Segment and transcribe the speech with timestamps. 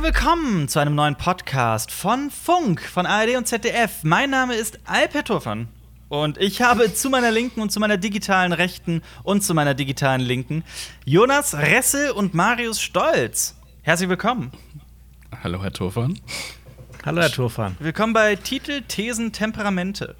[0.00, 4.02] Herzlich willkommen zu einem neuen Podcast von Funk, von ARD und ZDF.
[4.02, 5.68] Mein Name ist Alper Turfan
[6.08, 10.22] und ich habe zu meiner Linken und zu meiner digitalen Rechten und zu meiner digitalen
[10.22, 10.64] Linken
[11.04, 13.56] Jonas Ressel und Marius Stolz.
[13.82, 14.52] Herzlich willkommen.
[15.44, 16.18] Hallo, Herr Turfan.
[17.04, 17.76] Hallo, Herr Turfan.
[17.78, 20.16] Willkommen bei Titel, Thesen, Temperamente.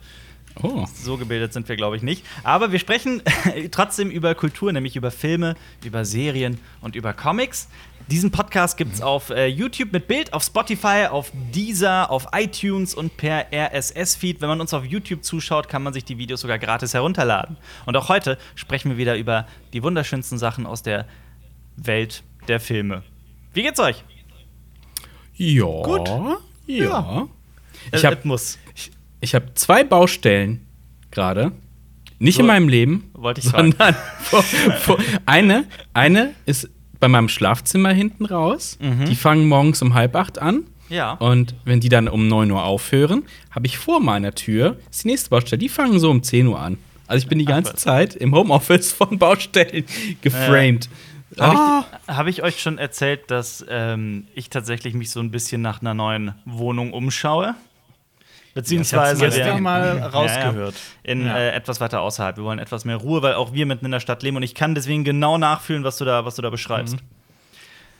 [0.62, 0.84] Oh.
[0.94, 2.26] So gebildet sind wir, glaube ich, nicht.
[2.42, 3.22] Aber wir sprechen
[3.70, 7.68] trotzdem über Kultur, nämlich über Filme, über Serien und über Comics.
[8.08, 12.92] Diesen Podcast gibt es auf äh, YouTube mit Bild, auf Spotify, auf Deezer, auf iTunes
[12.94, 14.40] und per RSS-Feed.
[14.40, 17.56] Wenn man uns auf YouTube zuschaut, kann man sich die Videos sogar gratis herunterladen.
[17.86, 21.06] Und auch heute sprechen wir wieder über die wunderschönsten Sachen aus der
[21.76, 23.04] Welt der Filme.
[23.54, 24.02] Wie geht's euch?
[25.36, 25.64] Ja.
[25.82, 26.08] Gut.
[26.66, 27.28] Ja.
[27.92, 28.58] Äh, Ich habe muss.
[29.20, 30.66] ich hab zwei Baustellen
[31.12, 31.52] gerade.
[32.18, 32.40] Nicht So.
[32.40, 33.10] in meinem Leben.
[33.14, 33.70] Wollte ich fragen.
[33.72, 36.68] sondern vor, vor, eine, eine ist
[37.00, 38.78] bei meinem Schlafzimmer hinten raus.
[38.80, 39.06] Mhm.
[39.06, 40.64] Die fangen morgens um halb acht an.
[40.88, 41.12] Ja.
[41.14, 45.30] Und wenn die dann um 9 Uhr aufhören, habe ich vor meiner Tür, die nächste
[45.30, 46.78] Baustelle, die fangen so um 10 Uhr an.
[47.06, 47.74] Also ich bin die ganze.
[47.76, 49.84] Zeit im Homeoffice von Baustellen
[50.20, 50.88] geframed.
[51.38, 51.84] Habe Ah.
[52.08, 55.80] ich, hab ich euch schon erzählt, dass ähm, ich tatsächlich mich so ein bisschen nach
[55.80, 57.54] einer neuen Wohnung umschaue?
[58.54, 60.74] Beziehungsweise gestern der- mal Ja, rausgehört.
[61.04, 61.10] ja.
[61.12, 61.36] in Ja.
[61.38, 62.36] äh, etwas weiter außerhalb.
[62.36, 64.54] Wir wollen etwas mehr Ruhe, weil auch wir mitten in der Stadt leben und ich
[64.54, 66.96] kann deswegen genau nachfühlen, was du da, was du da beschreibst.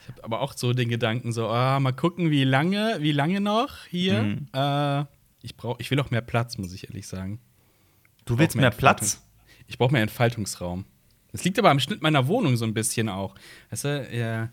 [0.03, 3.41] Ich habe aber auch so den Gedanken, so, ah, mal gucken, wie lange, wie lange
[3.41, 4.23] noch hier.
[4.23, 4.47] Mhm.
[4.53, 5.05] Äh,
[5.43, 7.41] ich, brauch, ich will auch mehr Platz, muss ich ehrlich sagen.
[8.25, 9.25] Du willst mehr mehr Platz?
[9.69, 10.85] Ich brauche mehr Entfaltungsraum.
[11.33, 13.37] Das liegt aber am Schnitt meiner Wohnung so ein bisschen auch.
[13.71, 14.49] Weißt du, ja.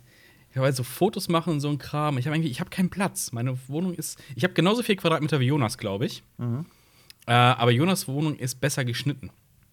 [0.57, 2.17] Ich halt so Fotos machen und so ein Kram.
[2.17, 3.31] Ich habe irgendwie, ich habe keinen Platz.
[3.31, 6.23] Meine Wohnung ist, ich habe genauso viel Quadratmeter wie Jonas, glaube ich.
[6.37, 6.65] Mhm.
[7.27, 9.29] Äh, aber Jonas Wohnung ist besser geschnitten.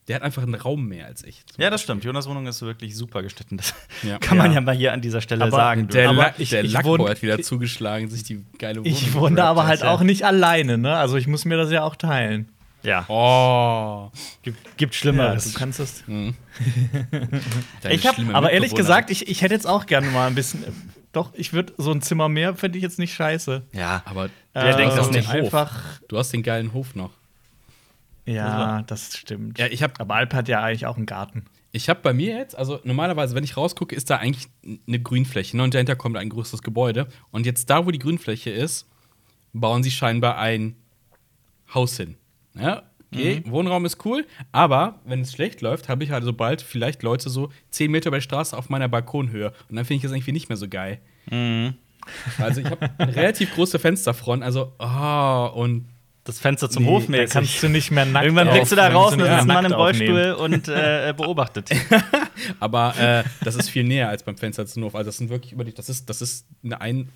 [0.07, 1.43] Der hat einfach einen Raum mehr als ich.
[1.57, 2.05] Ja, das stimmt.
[2.05, 3.57] Jonas Wohnung ist wirklich super geschnitten.
[3.57, 4.19] Das Ja.
[4.21, 4.57] kann man Ja.
[4.57, 5.89] ja mal hier an dieser Stelle Aber sagen.
[5.89, 9.43] Der, Aber Lack, ich- der Lackboy hat wieder zugeschlagen, sich die geile Wohnung Ich wohne
[9.43, 10.95] aber halt auch nicht alleine, ne?
[10.97, 12.51] Also ich muss mir das ja auch teilen.
[12.85, 14.11] Ja, Oh.
[14.43, 15.53] gibt, gibt Ja, Schlimmeres.
[15.53, 16.05] du kannst das.
[17.83, 20.65] Deine Ich hab- Aber ehrlich gesagt, ich, ich hätte jetzt auch gerne mal ein bisschen.
[21.13, 23.63] Doch, ich würde so ein Zimmer mehr fände ich jetzt nicht scheiße.
[23.73, 25.29] ja, Aber Wer Äh, denkt das nicht?
[25.29, 25.73] Einfach.
[26.09, 27.11] du hast den geilen Hof noch.
[28.27, 29.59] Ja, das stimmt.
[29.59, 31.45] Ja, ich habe aber Alp hat ja eigentlich auch einen Garten.
[31.73, 34.47] Ich habe bei mir jetzt, also normalerweise, wenn ich rausgucke, ist da eigentlich
[34.87, 35.57] eine Grünfläche.
[35.57, 35.65] Ne?
[35.65, 37.09] Und dahinter kommt ein größeres Gebäude.
[37.33, 38.87] Und jetzt da, wo die Grünfläche ist,
[39.53, 40.77] bauen sie scheinbar ein
[41.75, 42.17] Haus hin.
[42.59, 42.83] Ja,
[43.13, 47.31] okay, Wohnraum ist cool, aber wenn es schlecht läuft, habe ich halt sobald vielleicht Leute
[47.31, 49.53] so 10 Meter über die Straße auf meiner Balkonhöhe.
[49.69, 51.01] Und dann finde ich das irgendwie nicht mehr so geil.
[52.39, 55.89] Also ich habe eine relativ große Fensterfront, also, oh, und
[56.25, 57.31] das Fenster zum Nee, Hof da mäßig.
[57.31, 59.65] kannst du nicht mehr nackt Irgendwann blickst du da raus und da sitzt ein Mann
[59.67, 61.69] im Rollstuhl und äh, beobachtet.
[62.61, 64.95] Aber äh, das ist viel näher als beim Fenster zum Hof.
[64.95, 67.11] Also das sind wirklich über die, das ist, das ist eine ein,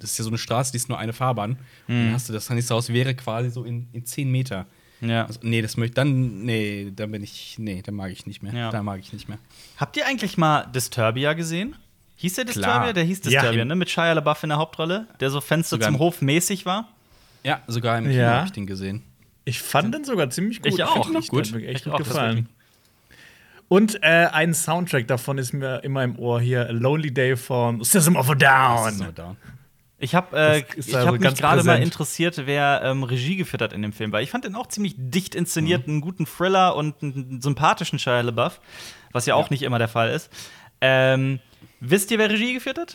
[0.00, 1.52] das ist ja so eine Straße, die ist nur eine Fahrbahn.
[1.86, 4.66] Und dann hast du das nächste Haus wäre quasi so in, in 10 Meter.
[5.00, 5.26] Ja.
[5.26, 8.52] Also, nee, das möchte dann, nee, dann bin ich, nee, dann mag ich nicht mehr.
[8.52, 8.70] Ja.
[8.70, 9.38] Da mag ich nicht mehr.
[9.76, 11.76] Habt ihr eigentlich mal Disturbia gesehen?
[12.16, 12.54] Hieß der Klar.
[12.54, 12.92] Disturbia?
[12.94, 13.30] Der hieß Ja.
[13.42, 13.76] Disturbia, ne?
[13.76, 16.88] Mit Shia LaBeouf in der Hauptrolle, der so Fenster Sogar- zum Hof mäßig war.
[17.44, 18.36] Ja, sogar im Kino Ja.
[18.38, 19.02] habe ich den gesehen.
[19.44, 20.72] Ich fand den sogar ziemlich gut.
[20.72, 21.08] Ich auch.
[21.10, 21.52] Noch gut.
[21.52, 22.48] Mir echt Ich gut gefallen.
[23.68, 27.82] Und äh, ein Soundtrack davon ist mir immer im Ohr hier: A Lonely Day von
[27.84, 29.06] System of a Das ist Down.
[29.06, 29.36] nur da.
[30.00, 33.72] Ich habe äh, ich also hab mich gerade mal interessiert, wer ähm, Regie geführt hat
[33.72, 37.02] in dem Film, weil ich fand den auch ziemlich dicht inszeniert, einen guten Thriller und
[37.02, 38.60] einen sympathischen Shia LaBeouf,
[39.12, 40.30] was ja auch nicht immer der Fall ist.
[40.80, 41.40] Ähm,
[41.80, 42.94] wisst ihr, wer Regie geführt hat?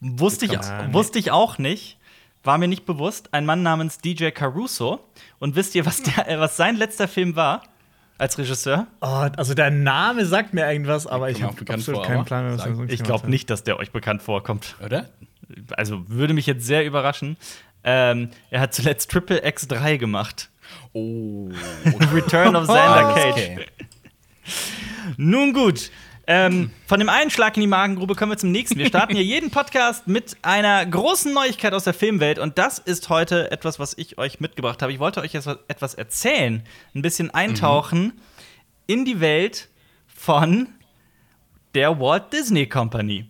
[0.00, 0.92] Wusste ich, nee.
[0.92, 1.98] wusste ich auch nicht.
[2.44, 3.34] War mir nicht bewusst.
[3.34, 5.00] Ein Mann namens DJ Caruso.
[5.40, 7.62] Und wisst ihr, was, der, äh, was sein letzter Film war
[8.18, 8.86] als Regisseur?
[9.00, 12.52] Oh, also der Name sagt mir irgendwas, aber ich auch habe absolut vor, keinen Plan,
[12.52, 14.76] was sag- er Ich glaube nicht, dass der euch bekannt vorkommt.
[14.84, 15.08] Oder?
[15.76, 17.36] Also würde mich jetzt sehr überraschen.
[17.84, 20.50] Ähm, er hat zuletzt Triple X3 gemacht.
[20.92, 21.50] Oh.
[22.12, 23.50] Return of Xander Cage.
[23.50, 23.66] Okay.
[25.16, 25.90] Nun gut.
[26.28, 28.78] Ähm, von dem einen Schlag in die Magengrube kommen wir zum nächsten.
[28.78, 33.08] Wir starten hier jeden Podcast mit einer großen Neuigkeit aus der Filmwelt und das ist
[33.08, 34.92] heute etwas, was ich euch mitgebracht habe.
[34.92, 36.64] Ich wollte euch jetzt etwas erzählen,
[36.96, 38.14] ein bisschen eintauchen
[38.88, 39.68] in die Welt
[40.08, 40.68] von
[41.74, 43.26] der Walt Disney Company.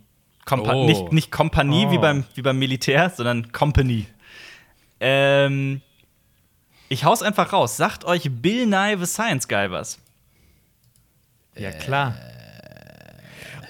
[0.47, 0.87] Compa Oh.
[0.87, 1.91] Nicht, nicht Kompanie Oh.
[1.91, 4.07] wie, beim, wie beim Militär, sondern Company.
[5.01, 5.83] Ähm,
[6.89, 7.77] ich hau's einfach raus.
[7.77, 9.99] Sagt euch Bill Nye the Science Guy was?
[11.57, 12.15] Ja, klar.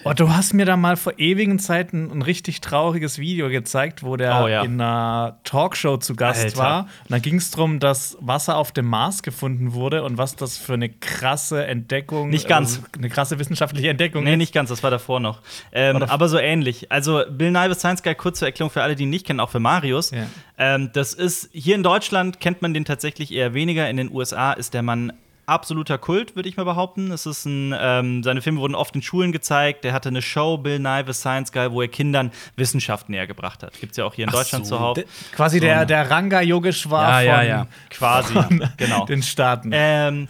[0.09, 4.15] Oh, du hast mir da mal vor ewigen Zeiten ein richtig trauriges Video gezeigt, wo
[4.15, 4.63] der Oh, ja.
[4.63, 6.57] in einer Talkshow zu Gast Alter.
[6.57, 6.79] war.
[6.83, 10.57] Und da ging es darum, dass Wasser auf dem Mars gefunden wurde und was das
[10.57, 12.77] für eine krasse Entdeckung Nicht ganz.
[12.77, 14.37] also eine krasse wissenschaftliche Entdeckung Nee, ist.
[14.37, 15.41] nicht ganz, das war davor noch.
[15.71, 16.91] Ähm, War aber so ähnlich.
[16.91, 19.49] Also, Bill Nye Science Guy, kurz zur Erklärung für alle, die ihn nicht kennen, auch
[19.49, 20.11] für Marius.
[20.11, 20.27] Ja.
[20.57, 23.89] Ähm, das ist, hier in Deutschland kennt man den tatsächlich eher weniger.
[23.89, 25.13] In den USA ist der Mann
[25.47, 27.11] absoluter Kult, würde ich mal behaupten.
[27.11, 29.83] Es ist ein, ähm, seine Filme wurden oft in Schulen gezeigt.
[29.85, 33.63] Er hatte eine Show, Bill Nye the Science Guy, wo er Kindern Wissenschaft näher gebracht
[33.63, 33.79] hat.
[33.79, 34.75] Gibt es ja auch hier in Ach Deutschland so.
[34.77, 34.93] zuhauf.
[34.95, 35.05] D-
[35.35, 37.67] Quasi der, der Ranga Yogeshwar Ja, ja, von, ja.
[37.89, 38.33] Quasi,
[38.77, 39.05] genau.
[39.07, 39.71] den Staaten.
[39.73, 40.27] Ähm,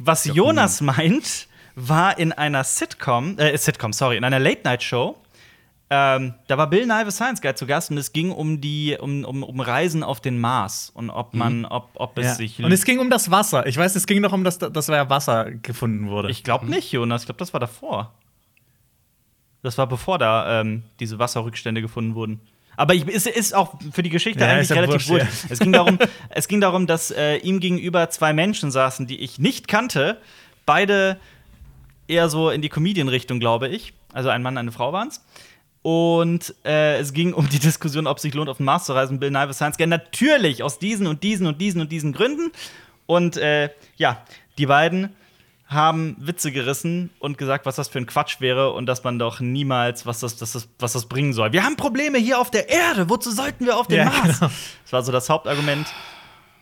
[0.00, 5.16] was Jonas meint, war in einer Sitcom, äh, Sitcom, sorry, in einer Late-Night-Show.
[5.92, 8.96] Ähm, da war Bill Nye the Science Guy zu Gast und es ging um die
[9.00, 12.34] um, um, um Reisen auf den Mars und ob man ob, ob es ja.
[12.34, 13.66] sich Und es ging um das Wasser.
[13.66, 16.30] Ich weiß, es ging noch um das, dass da Wasser gefunden wurde.
[16.30, 18.14] ich glaube nicht Jonas ich glaube das war davor
[19.62, 22.40] das war bevor da ähm, diese Wasserrückstände gefunden wurden
[22.76, 25.50] aber ich, es ist auch für die Geschichte Ja, eigentlich ist ja relativ wurscht, wurscht.
[25.50, 25.98] Es ging darum,
[26.30, 30.18] es ging darum, dass äh, ihm gegenüber zwei Menschen saßen, die ich nicht kannte.
[30.64, 31.18] Beide
[32.08, 33.92] eher so in die Comedian-Richtung, glaube ich.
[34.14, 35.22] Also ein Mann, eine Frau waren es.
[35.82, 38.92] Und äh, es ging um die Diskussion, ob es sich lohnt, auf den Mars zu
[38.92, 39.18] reisen.
[39.18, 39.86] Bill Nye the Science Guy.
[39.86, 42.52] Natürlich aus diesen und diesen und diesen und diesen Gründen.
[43.06, 44.22] Und äh, ja,
[44.58, 45.14] die beiden
[45.66, 49.38] haben Witze gerissen und gesagt, was das für ein Quatsch wäre und dass man doch
[49.40, 51.52] niemals, was das, das, das, was das bringen soll.
[51.52, 53.08] Wir haben Probleme hier auf der Erde.
[53.08, 54.40] Wozu sollten wir auf den Ja, Mars?
[54.40, 54.52] genau.
[54.82, 55.86] Das war so das Hauptargument.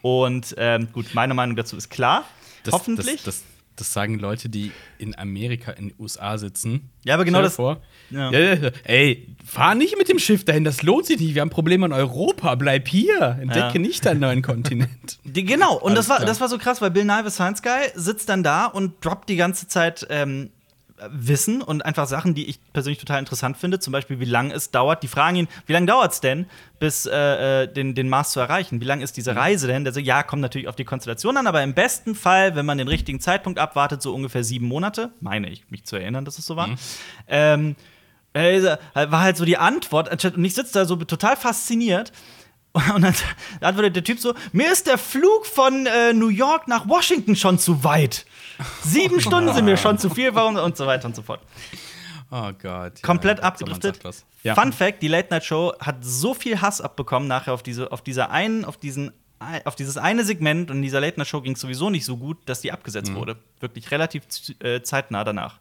[0.02, 2.24] Und ähm, gut, meine Meinung dazu ist klar.
[2.64, 3.22] Das, Hoffentlich.
[3.24, 3.44] Das, das,
[3.78, 6.90] das sagen Leute, die in Amerika, in den USA sitzen.
[7.04, 7.80] Ja, aber genau das- Vor.
[8.10, 8.30] Ja.
[8.30, 8.54] Ja.
[8.54, 11.34] Ja, ey, fahr nicht mit dem Schiff dahin, das lohnt sich nicht.
[11.34, 12.54] Wir haben Probleme in Europa.
[12.54, 13.38] Bleib hier.
[13.40, 15.18] Entdecke nicht deinen neuen Kontinent.
[15.24, 16.26] Die, genau, und Alles das war, klar.
[16.26, 19.28] das war so krass, weil Bill Nye the Science Guy sitzt dann da und droppt
[19.28, 20.50] die ganze Zeit ähm,
[21.10, 23.78] Wissen und einfach Sachen, die ich persönlich total interessant finde.
[23.78, 25.02] Zum Beispiel, wie lange es dauert.
[25.02, 26.46] Die fragen ihn, wie lange dauert es denn,
[26.78, 28.80] bis äh, äh, den, den Mars zu erreichen?
[28.80, 29.84] Wie lange ist diese Reise denn?
[29.84, 32.78] Der so, ja, kommt natürlich auf die Konstellation an, aber im besten Fall, wenn man
[32.78, 36.46] den richtigen Zeitpunkt abwartet, so ungefähr sieben Monate, meine ich, mich zu erinnern, dass es
[36.46, 36.68] so war.
[37.28, 37.76] Ähm,
[38.32, 40.24] äh, war halt so die Antwort.
[40.24, 42.12] Und ich sitze da so total fasziniert.
[42.94, 43.14] Und dann
[43.60, 47.58] antwortet der Typ so: Mir ist der Flug von äh, New York nach Washington schon
[47.58, 48.24] zu weit.
[48.82, 50.56] Sieben Stunden sind mir schon zu viel, warum?
[50.56, 51.40] Und so weiter und so fort.
[52.30, 52.62] Oh Gott.
[52.62, 52.90] ja.
[53.02, 54.00] Komplett man abgedriftet.
[54.42, 54.54] Ja.
[54.54, 58.02] Fun Fact: Die Late Night Show hat so viel Hass abbekommen nachher auf diese, auf
[58.02, 59.12] dieser einen, auf diesen,
[59.64, 62.16] auf dieses eine Segment und in dieser Late Night Show ging es sowieso nicht so
[62.16, 62.74] gut, dass die Mhm.
[62.74, 63.36] abgesetzt wurde.
[63.60, 64.24] Wirklich relativ
[64.60, 65.58] äh, zeitnah danach.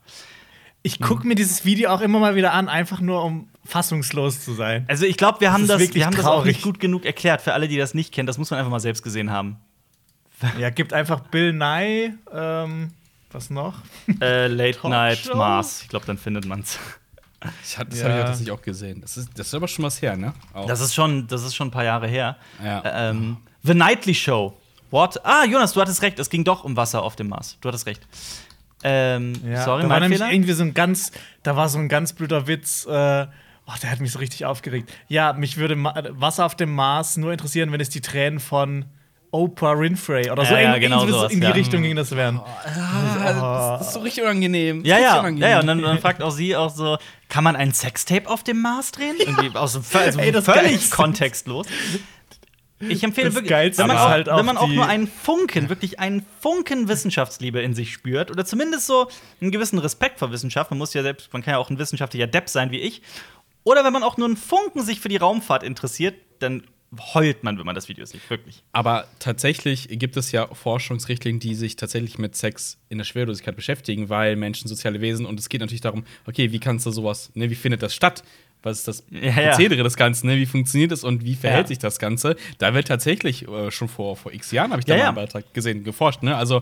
[0.83, 4.53] Ich gucke mir dieses Video auch immer mal wieder an, einfach nur um fassungslos zu
[4.53, 4.85] sein.
[4.87, 7.53] Also ich glaube, wir haben das, wir haben das auch nicht gut genug erklärt für
[7.53, 8.27] alle, die das nicht kennen.
[8.27, 9.57] Das muss man einfach mal selbst gesehen haben.
[10.59, 12.91] Ja, gibt einfach Bill Nye, ähm,
[13.31, 13.73] was noch?
[14.21, 14.87] Äh, Late?
[14.87, 15.81] Night Mars.
[15.81, 16.77] Ich glaube, dann findet man's.
[17.63, 18.05] Ich hab, das Ja.
[18.05, 19.01] habe ich auch tatsächlich auch gesehen.
[19.01, 20.33] Das ist, das ist aber schon was her, ne?
[20.53, 20.67] Auch.
[20.67, 22.37] Das ist schon, das ist schon ein paar Jahre her.
[22.63, 23.09] Ja.
[23.09, 24.55] Ähm, The Nightly Show.
[24.91, 25.19] What?
[25.25, 26.19] Ah, Jonas, du hattest recht.
[26.19, 27.57] Es ging doch um Wasser auf dem Mars.
[27.61, 28.07] Du hattest recht.
[28.83, 30.31] Ähm, Ja, sorry, da war mein nämlich Fehler.
[30.31, 31.11] irgendwie so ein ganz,
[31.43, 32.85] da war so ein ganz blöder Witz.
[32.85, 34.91] Äh, oh, der hat mich so richtig aufgeregt.
[35.07, 38.85] Ja, mich würde Ma Wasser auf dem Mars nur interessieren, wenn es die Tränen von
[39.31, 41.51] Oprah Winfrey oder so Ja, ja, in, genau sowas, in die ja.
[41.53, 42.39] Richtung ging das werden.
[42.39, 44.85] Ah, das ist so richtig unangenehm.
[44.85, 45.41] Ja, Das ja, unangenehm.
[45.43, 45.59] ja, ja.
[45.59, 46.97] Und dann, dann fragt auch sie auch so:
[47.29, 49.15] Kann man ein Sextape auf dem Mars drehen?
[49.19, 50.95] Irgendwie aus dem also Ey, das völlig Geilste.
[50.95, 51.67] kontextlos.
[52.79, 55.07] Ich empfehle Das wirklich, Geilste wenn man, auch, halt auch wenn man auch nur einen
[55.07, 59.09] Funken, wirklich einen Funken Wissenschaftsliebe in sich spürt oder zumindest so
[59.41, 62.27] einen gewissen Respekt vor Wissenschaft, man muss ja selbst, man kann ja auch ein wissenschaftlicher
[62.27, 63.01] Depp sein wie ich,
[63.63, 66.63] oder wenn man auch nur einen Funken sich für die Raumfahrt interessiert, dann
[67.13, 68.63] heult man, wenn man das Video sieht, wirklich.
[68.71, 74.09] Aber tatsächlich gibt es ja Forschungsrichtlinien, die sich tatsächlich mit Sex in der Schwerelosigkeit beschäftigen,
[74.09, 77.49] weil Menschen soziale Wesen und es geht natürlich darum, okay, wie kannst du sowas, ne,
[77.49, 78.23] wie findet das statt?
[78.63, 79.49] Was ist das Ja, ja.
[79.49, 80.37] Prozedere des Ganzen, ne?
[80.37, 81.67] Wie funktioniert es und wie verhält Ja.
[81.67, 82.35] sich das Ganze?
[82.57, 85.53] Da wird tatsächlich äh, schon vor, vor x Jahren, habe ich da mal einen Beitrag
[85.53, 86.35] gesehen, geforscht, ne?
[86.35, 86.61] Also.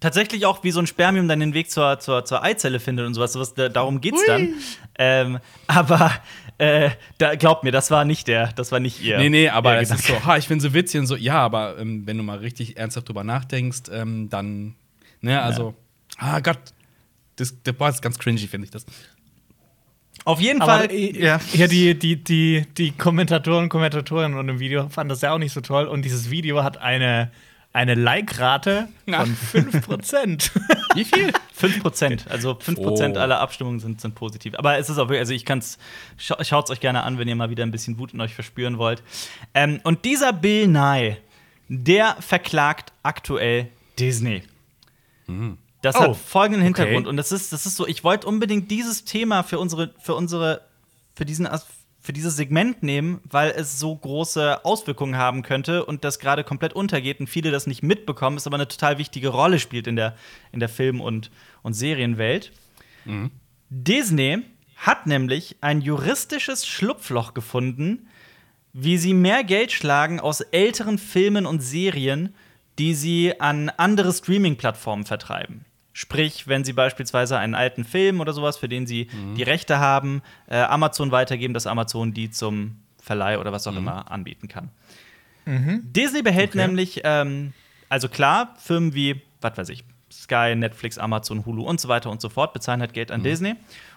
[0.00, 3.14] Tatsächlich auch, wie so ein Spermium dann den Weg zur, zur, zur Eizelle findet und
[3.14, 3.32] sowas.
[3.34, 4.54] sowas da, darum geht's dann.
[4.98, 5.38] Ähm,
[5.68, 6.10] aber
[6.58, 9.18] äh, da, glaubt mir, das war nicht der, das war nicht ihr.
[9.18, 11.78] nee, nee, aber es ist so, ha, ich finde so witzig und so, ja, aber
[11.78, 14.74] ähm, wenn du mal richtig ernsthaft drüber nachdenkst, ähm, dann,
[15.20, 15.74] ne, also,
[16.18, 16.58] ah Gott,
[17.36, 18.84] das, das, boah, das ist ganz cringy, finde ich das.
[20.24, 20.90] Auf jeden Aber Fall.
[20.92, 21.40] äh, ja.
[21.52, 25.38] ja, die, die, die, die Kommentatoren und Kommentatorinnen unter dem Video fanden das ja auch
[25.38, 25.86] nicht so toll.
[25.86, 27.30] Und dieses Video hat eine,
[27.72, 30.50] eine Like-Rate von 5%.
[30.94, 31.32] Wie viel?
[31.60, 33.18] 5%, also 5% Oh.
[33.20, 34.54] aller Abstimmungen sind, sind positiv.
[34.56, 35.78] Aber es ist auch wirklich, also ich kann's,
[36.18, 38.34] scha schaut es euch gerne an, wenn ihr mal wieder ein bisschen Wut in euch
[38.34, 39.02] verspüren wollt.
[39.54, 41.16] Ähm, und dieser Bill Nye,
[41.68, 44.42] der verklagt aktuell Disney.
[45.82, 46.66] Das Oh, hat folgenden okay.
[46.82, 47.06] Hintergrund.
[47.06, 50.62] Und das ist, das ist so, ich wollte unbedingt dieses Thema für unsere, für unsere,
[51.14, 51.46] für diesen
[52.04, 56.72] für dieses Segment nehmen, weil es so große Auswirkungen haben könnte und das gerade komplett
[56.72, 60.16] untergeht und viele das nicht mitbekommen, es aber eine total wichtige Rolle spielt in der,
[60.50, 61.30] in der Film- und,
[61.62, 62.50] und Serienwelt.
[63.70, 64.42] Disney
[64.76, 68.08] hat nämlich ein juristisches Schlupfloch gefunden,
[68.72, 72.34] wie sie mehr Geld schlagen aus älteren Filmen und Serien,
[72.80, 75.64] die sie an andere Streaming-Plattformen vertreiben.
[75.92, 80.22] Sprich, wenn sie beispielsweise einen alten Film oder sowas, für den sie die Rechte haben,
[80.48, 84.70] äh, Amazon weitergeben, dass Amazon die zum Verleih oder was auch immer anbieten kann.
[85.82, 87.52] Disney behält nämlich, ähm,
[87.88, 92.20] also klar, Firmen wie, was weiß ich, Sky, Netflix, Amazon, Hulu und so weiter und
[92.20, 93.54] so fort bezahlen halt Geld an Disney.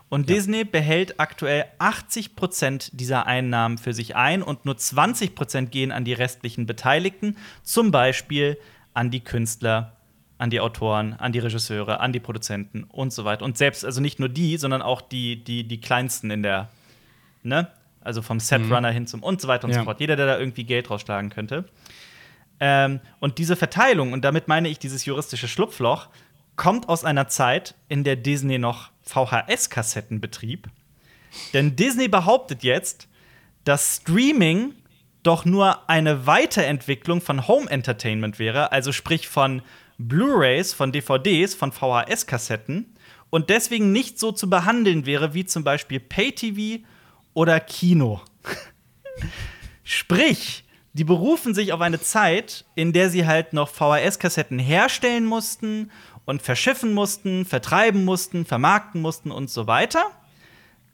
[0.10, 6.06] Und Disney behält aktuell 80% dieser Einnahmen für sich ein und nur 20% gehen an
[6.06, 8.58] die restlichen Beteiligten, zum Beispiel
[8.94, 9.95] an die Künstler,
[10.38, 13.46] an die Autoren, an die Regisseure, an die Produzenten und so weiter.
[13.46, 16.70] Und selbst, also nicht nur die, sondern auch die, die, die kleinsten in der,
[17.44, 17.70] ne?
[18.02, 19.80] Also vom Setrunner hin zum und so weiter und Ja.
[19.80, 20.00] so fort.
[20.00, 21.66] Jeder, der da irgendwie Geld rausschlagen könnte.
[22.60, 26.10] Ähm, und diese Verteilung, und damit meine ich dieses juristische Schlupfloch,
[26.56, 30.70] kommt aus einer Zeit, in der Disney noch VHS-Kassetten betrieb.
[31.54, 33.08] Denn Disney behauptet jetzt,
[33.64, 34.74] dass Streaming
[35.24, 39.64] doch nur eine Weiterentwicklung von Home Entertainment wäre, also sprich von
[39.98, 42.96] Blu-rays, von DVDs, von VHS-Kassetten
[43.30, 46.84] und deswegen nicht so zu behandeln wäre wie zum Beispiel Pay-TV
[47.34, 48.22] oder Kino.
[49.84, 55.92] Sprich, die berufen sich auf eine Zeit, in der sie halt noch VHS-Kassetten herstellen mussten
[56.26, 60.06] und verschiffen mussten, vertreiben mussten, vermarkten mussten und so weiter.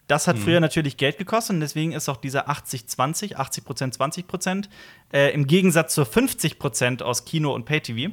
[0.08, 4.28] Das hat früher natürlich Geld gekostet und deswegen ist auch dieser 80-20, 80 Prozent, 20
[4.28, 4.70] Prozent,
[5.14, 8.12] äh, im Gegensatz zur 50 Prozent aus Kino und Pay-TV.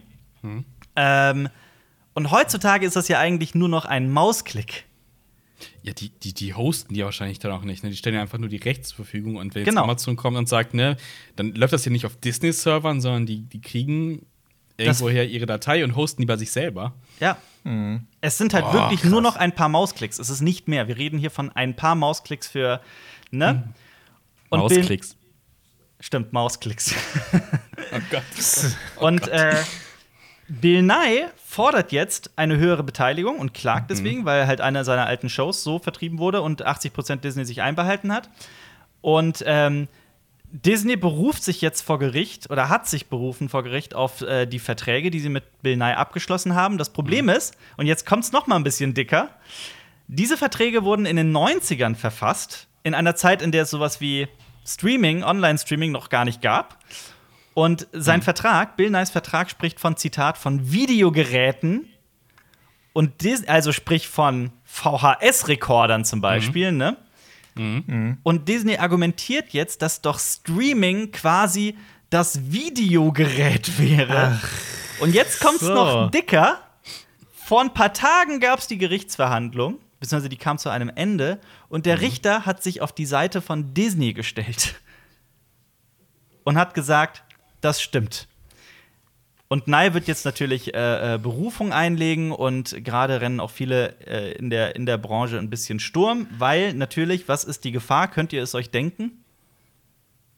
[1.00, 1.48] Ähm,
[2.14, 4.84] und heutzutage ist das ja eigentlich nur noch ein Mausklick.
[5.82, 7.82] Ja, die, die, die hosten die wahrscheinlich dann auch nicht.
[7.84, 7.90] Ne?
[7.90, 9.36] Die stellen ja einfach nur die Rechte zur Verfügung.
[9.36, 9.84] Und wenn jetzt Genau.
[9.84, 10.96] Amazon kommt und sagt, ne,
[11.36, 14.26] dann läuft das ja nicht auf Disney-Servern, sondern die, die kriegen
[14.76, 16.94] Das- irgendwoher ihre Datei und hosten die bei sich selber.
[17.20, 17.36] Ja.
[18.20, 19.10] Es sind halt Boah, wirklich krass.
[19.10, 20.18] nur noch ein paar Mausklicks.
[20.18, 20.88] Es ist nicht mehr.
[20.88, 22.80] Wir reden hier von ein paar Mausklicks für,
[23.30, 23.68] ne?
[24.48, 25.16] Und Bill- Mausklicks.
[26.00, 26.94] Stimmt, Mausklicks.
[27.92, 28.22] Oh Gott.
[28.96, 29.56] und äh,
[30.48, 35.28] Bill Nye fordert jetzt eine höhere Beteiligung und klagt deswegen, weil halt eine seiner alten
[35.28, 38.30] Shows so vertrieben wurde und 80% Disney sich einbehalten hat.
[39.02, 39.88] Und ähm,
[40.50, 44.58] Disney beruft sich jetzt vor Gericht oder hat sich berufen vor Gericht auf äh, die
[44.58, 46.78] Verträge, die sie mit Bill Nye abgeschlossen haben.
[46.78, 49.28] Das Problem ist, und jetzt kommt es noch mal ein bisschen dicker,
[50.06, 54.26] diese Verträge wurden in den 90ern verfasst, in einer Zeit, in der es sowas wie
[54.66, 56.78] Streaming, Online-Streaming noch gar nicht gab.
[57.58, 61.88] Und sein Vertrag, Bill Nyes Vertrag, spricht von Zitat von Videogeräten
[62.92, 66.96] und Dis also sprich von VHS-Rekordern zum Beispiel, ne?
[68.22, 71.76] Und Disney argumentiert jetzt, dass doch Streaming quasi
[72.10, 74.40] das Videogerät wäre.
[75.00, 75.74] Und jetzt kommt's so.
[75.74, 76.60] noch dicker.
[77.32, 81.86] Vor ein paar Tagen gab es die Gerichtsverhandlung, beziehungsweise die kam zu einem Ende, und
[81.86, 84.76] der Richter hat sich auf die Seite von Disney gestellt
[86.44, 87.24] und hat gesagt,
[87.60, 88.28] das stimmt.
[89.48, 94.32] Und Nye wird jetzt natürlich äh, äh, Berufung einlegen und gerade rennen auch viele äh,
[94.32, 98.08] in, der, in der Branche ein bisschen Sturm, weil natürlich, was ist die Gefahr?
[98.08, 99.24] Könnt ihr es euch denken?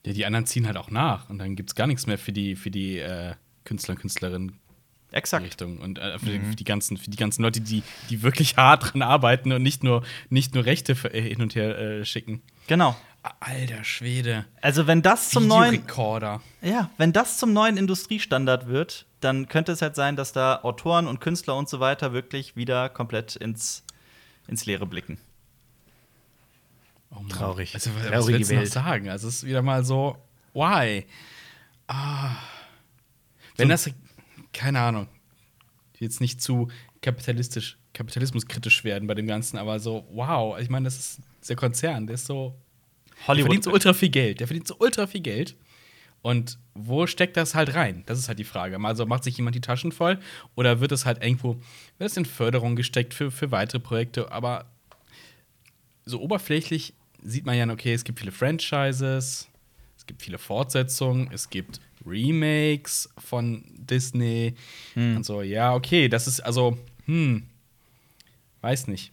[0.06, 1.28] Ja, die anderen ziehen halt auch nach.
[1.28, 3.34] Und dann gibt es gar nichts mehr für die, für die äh,
[3.64, 4.60] Künstler und Künstlerinnen
[5.12, 5.44] Exakt.
[5.44, 5.78] Richtung.
[5.78, 8.92] Und äh, für, die, für, die ganzen, für die ganzen Leute, die, die wirklich hart
[8.92, 12.42] dran arbeiten und nicht nur, nicht nur Rechte für, äh, hin und her äh, schicken.
[12.68, 12.96] Genau.
[13.22, 14.46] Alter Schwede.
[14.62, 15.82] Also, wenn das zum neuen,
[16.62, 21.06] ja, wenn das zum neuen Industriestandard wird, dann könnte es halt sein, dass da Autoren
[21.06, 23.84] und Künstler und so weiter wirklich wieder komplett ins,
[24.48, 25.18] ins Leere blicken.
[27.10, 27.22] Oh.
[27.28, 27.74] Traurig.
[27.74, 28.72] Also, was Traurige willst du noch Welt.
[28.72, 29.08] sagen?
[29.10, 30.16] Also, es ist wieder mal so,
[30.54, 31.04] why?
[31.88, 32.36] Ah.
[33.56, 33.90] Wenn das,
[34.54, 35.08] keine Ahnung,
[35.98, 36.68] jetzt nicht zu
[37.02, 42.06] kapitalistisch, kapitalismuskritisch werden bei dem Ganzen, aber so, wow, ich meine, das ist der Konzern,
[42.06, 42.54] der ist so,
[43.26, 45.56] der verdient so ultra viel Geld, der verdient so ultra viel Geld.
[46.22, 48.02] Und wo steckt das halt rein?
[48.06, 48.78] Das ist halt die Frage.
[48.82, 50.18] Also macht sich jemand die Taschen voll
[50.54, 51.54] oder wird es halt irgendwo,
[51.98, 54.66] wird es in Förderung gesteckt für, für weitere Projekte, aber
[56.04, 59.48] so oberflächlich sieht man ja, okay, es gibt viele Franchises,
[59.96, 64.54] es gibt viele Fortsetzungen, es gibt Remakes von Disney
[65.16, 65.42] und so.
[65.42, 67.44] Ja, okay, das ist also, hm,
[68.62, 69.12] weiß nicht.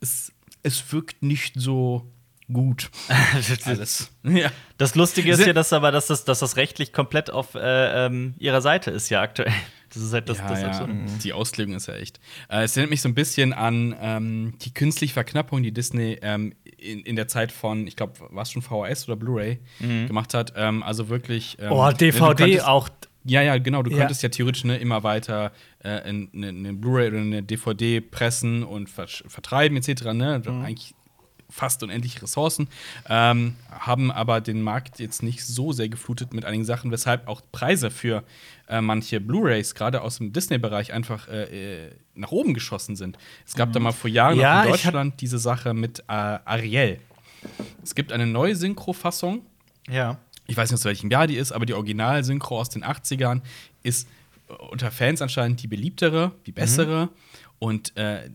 [0.00, 2.10] Es, es wirkt nicht so
[2.52, 2.90] gut.
[3.64, 4.10] Alles.
[4.24, 4.50] ja.
[4.78, 8.34] Das Lustige ist ja, dass aber dass das, dass das rechtlich komplett auf äh, ähm,
[8.38, 9.52] ihrer Seite ist ja aktuell.
[9.92, 10.68] Das ist halt das, ja, das ja.
[10.70, 10.94] Absurde.
[11.22, 12.18] Die Auslegung ist ja echt.
[12.48, 16.52] Äh, es erinnert mich so ein bisschen an ähm, die künstliche Verknappung, die Disney ähm,
[16.78, 20.52] in, in der Zeit von, ich glaube, war es schon VHS oder Blu-ray gemacht hat.
[20.56, 21.56] Ähm, also wirklich.
[21.60, 22.88] ähm, Oh, DVD auch.
[23.26, 23.82] Ja, ja, genau.
[23.84, 23.98] Du Ja.
[23.98, 28.90] konntest ja theoretisch ne, immer weiter äh, eine, eine Blu-ray oder eine DVD pressen und
[28.90, 30.02] versch- vertreiben etc.
[30.12, 30.42] Ne?
[30.62, 30.94] Eigentlich
[31.54, 32.68] fast unendliche Ressourcen,
[33.08, 37.42] ähm, haben aber den Markt jetzt nicht so sehr geflutet mit einigen Sachen, weshalb auch
[37.52, 38.24] Preise für
[38.68, 43.18] äh, manche Blu-rays, gerade aus dem Disney-Bereich, einfach äh, äh, nach oben geschossen sind.
[43.46, 46.98] Es gab da mal vor Jahren Ja, in Deutschland diese Sache mit äh, Ariel.
[47.84, 49.42] Es gibt eine neue Synchro-Fassung,
[49.88, 50.18] Ja.
[50.48, 53.42] ich weiß nicht, aus welchem Jahr die ist, aber die Original-Synchro aus den 80ern
[53.84, 54.08] ist
[54.48, 57.10] äh, unter Fans anscheinend die beliebtere, die bessere.
[57.60, 58.28] Und äh,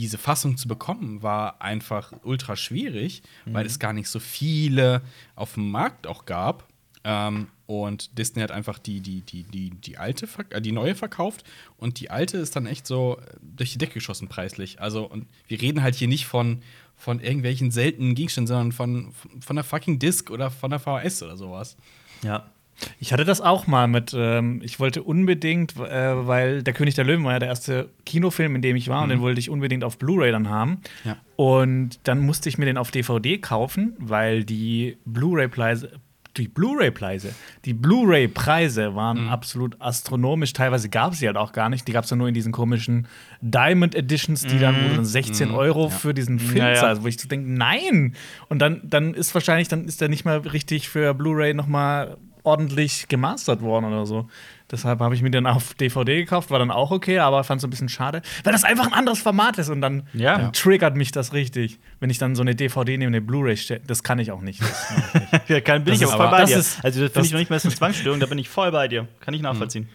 [0.00, 5.02] diese Fassung zu bekommen war einfach ultra schwierig, weil es gar nicht so viele
[5.36, 6.66] auf dem Markt auch gab.
[7.04, 11.44] Ähm, und Disney hat einfach die, die, die, die, die alte, äh, die neue verkauft
[11.76, 14.80] und die alte ist dann echt so äh, durch die Decke geschossen preislich.
[14.80, 16.62] Also, und wir reden halt hier nicht von,
[16.96, 21.36] von irgendwelchen seltenen Gegenständen, sondern von, von der fucking Disc oder von der VHS oder
[21.36, 21.76] sowas.
[22.22, 22.50] Ja.
[22.98, 27.04] Ich hatte das auch mal mit, ähm, ich wollte unbedingt, äh, weil Der König der
[27.04, 29.84] Löwen war ja der erste Kinofilm, in dem ich war, und den wollte ich unbedingt
[29.84, 30.80] auf Blu-ray dann haben.
[31.04, 31.16] Ja.
[31.36, 35.92] Und dann musste ich mir den auf DVD kaufen, weil die Blu-ray-Preise,
[36.36, 37.32] die Blu-ray-Preise,
[37.64, 40.52] die Blu-ray-Preise waren absolut astronomisch.
[40.52, 41.86] Teilweise gab es sie halt auch gar nicht.
[41.86, 43.06] Die gab es ja nur in diesen komischen
[43.40, 46.74] Diamond Editions, die du dann 16 Euro für diesen Film Ja, ja.
[46.74, 48.14] zahlst, wo ich so denke, nein!
[48.48, 52.16] Und dann, dann ist wahrscheinlich, dann ist der nicht mal richtig für Blu-ray noch mal
[52.44, 54.28] ordentlich gemastert worden oder so.
[54.70, 57.64] Deshalb habe ich mir den auf DVD gekauft, war dann auch okay, aber fand es
[57.64, 60.38] ein bisschen schade, weil das einfach ein anderes Format ist und dann, Ja.
[60.38, 63.80] dann triggert mich das richtig, wenn ich dann so eine DVD neben eine Blu-ray stelle.
[63.86, 64.60] Das kann ich auch nicht.
[65.48, 66.56] Ja, kann, bin Das ich ist aber voll bei das dir.
[66.58, 68.70] ist- also, das finde ich noch nicht mal als eine Zwangsstörung, da bin ich voll
[68.72, 69.08] bei dir.
[69.20, 69.88] Kann ich nachvollziehen.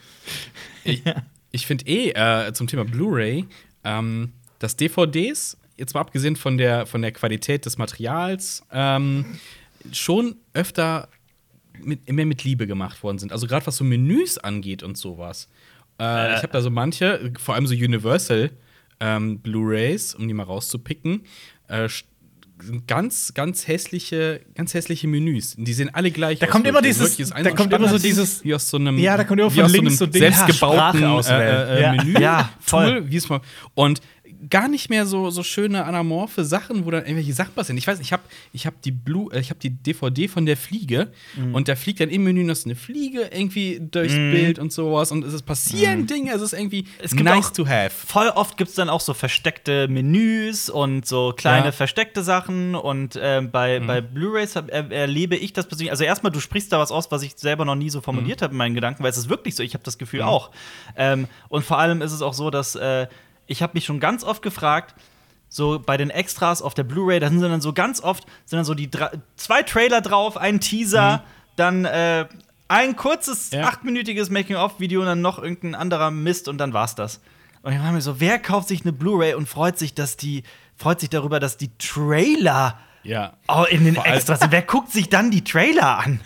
[0.84, 1.02] Ich,
[1.52, 3.46] ich finde eh äh, zum Thema Blu-ray,
[3.84, 9.26] ähm, dass DVDs, jetzt mal abgesehen von der, von der Qualität des Materials, ähm,
[9.92, 11.08] schon öfter
[11.86, 13.32] mit, mehr mit Liebe gemacht worden sind.
[13.32, 15.48] Also gerade was so Menüs angeht und sowas.
[16.00, 18.52] Äh, ich habe da so manche, vor allem so Universal
[19.00, 21.22] ähm, Blu-rays, um die mal rauszupicken,
[21.68, 21.88] äh,
[22.88, 25.56] ganz, ganz hässliche, ganz hässliche Menüs.
[25.58, 26.52] Die sehen alle gleich Da aus.
[26.52, 29.40] kommt immer dieses- da kommt immer so dieses- wie aus so einem Ja, da kommt
[29.40, 31.68] immer von links so so ja, selbstgebauten auswählen.
[31.70, 31.92] äh, äh, Ja.
[31.94, 33.00] Menü Ja, voll.
[33.02, 33.40] Tool, wie es mal
[33.76, 34.02] und
[34.50, 37.78] gar nicht mehr so, so schöne anamorphe Sachen, wo dann irgendwelche Sachen passieren.
[37.78, 38.24] Ich weiß, ich habe
[38.54, 41.56] ich hab die Blue, äh, ich habe die DVD von der Fliege Mhm.
[41.56, 45.12] und da fliegt dann im Menü noch so eine Fliege irgendwie durchs Bild und sowas
[45.12, 47.90] und es ist passieren Dinge, es ist irgendwie Es nice to have.
[47.90, 51.72] Voll oft gibt es dann auch so versteckte Menüs und so kleine Ja.
[51.72, 52.76] versteckte Sachen.
[52.76, 55.92] Und ähm, bei, bei Blu-Rays er, erlebe ich das persönlich.
[55.92, 58.52] Also, erstmal, du sprichst da was aus, was ich selber noch nie so formuliert habe
[58.54, 59.64] in meinen Gedanken, weil es ist wirklich so.
[59.64, 60.52] Ich habe das Gefühl auch.
[60.96, 63.08] Ähm, und vor allem ist es auch so, dass äh,
[63.50, 64.96] ich habe mich schon ganz oft gefragt,
[65.50, 68.66] so bei den Extras auf der Blu-ray, da sind dann so ganz oft sind dann
[68.66, 71.24] so die drei, zwei Trailer drauf, ein Teaser,
[71.56, 72.28] dann äh,
[72.68, 73.64] ein kurzes Ja.
[73.64, 77.20] achtminütiges Making-of-Video und dann noch irgendein anderer Mist und dann war's das.
[77.64, 80.44] Und ich war mir so, wer kauft sich eine Blu-ray und freut sich, dass die
[80.78, 83.34] freut sich darüber, dass die Trailer Ja.
[83.48, 84.40] oh, in den Vor Extras.
[84.50, 86.20] Wer guckt sich dann die Trailer an?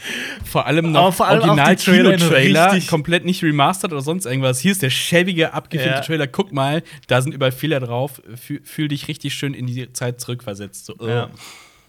[0.43, 4.25] Vor allem Aber noch vor allem original die Trailer richtig- komplett nicht remastered oder sonst
[4.25, 4.59] irgendwas.
[4.59, 6.01] Hier ist der schäbige, abgefilmte Ja.
[6.01, 6.27] Trailer.
[6.27, 8.21] Guck mal, da sind überall Fehler drauf.
[8.36, 10.86] Fühl, fühl dich richtig schön in die Zeit zurückversetzt.
[10.88, 11.25] So, Ja.
[11.25, 11.27] äh.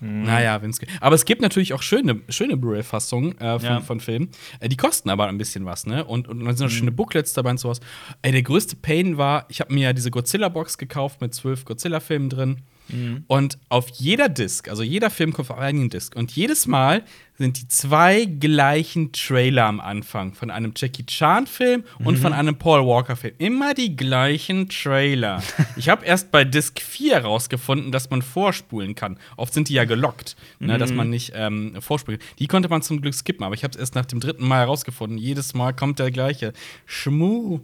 [0.00, 0.90] Naja, wenn's geht.
[1.00, 3.80] Aber es gibt natürlich auch schöne, schöne Blu-ray-Fassungen äh, von, Ja.
[3.80, 4.28] von Filmen.
[4.60, 6.04] Äh, die kosten aber ein bisschen was, ne?
[6.04, 6.76] Und, und dann sind noch Mhm.
[6.78, 7.80] schöne Booklets dabei und sowas.
[8.20, 12.28] Ey, der größte Pain war, ich habe mir ja diese Godzilla-Box gekauft mit zwölf Godzilla-Filmen
[12.28, 12.58] drin.
[12.88, 13.24] Mhm.
[13.26, 16.14] Und auf jeder Disc, also jeder Film kommt auf einen Disc.
[16.16, 17.02] Und jedes Mal
[17.36, 22.20] sind die zwei gleichen Trailer am Anfang von einem Jackie Chan-Film und Mhm.
[22.22, 23.34] von einem Paul Walker-Film.
[23.38, 25.42] Immer die gleichen Trailer.
[25.76, 29.18] ich habe erst bei Disc 4 rausgefunden, dass man vorspulen kann.
[29.36, 30.96] Oft sind die ja gelockt, ne, dass Mhm.
[30.96, 32.28] man nicht ähm, vorspulen kann.
[32.38, 34.60] Die konnte man zum Glück skippen, aber ich habe es erst nach dem dritten Mal
[34.60, 35.18] herausgefunden.
[35.18, 36.52] Jedes Mal kommt der gleiche.
[36.86, 37.60] Schmu.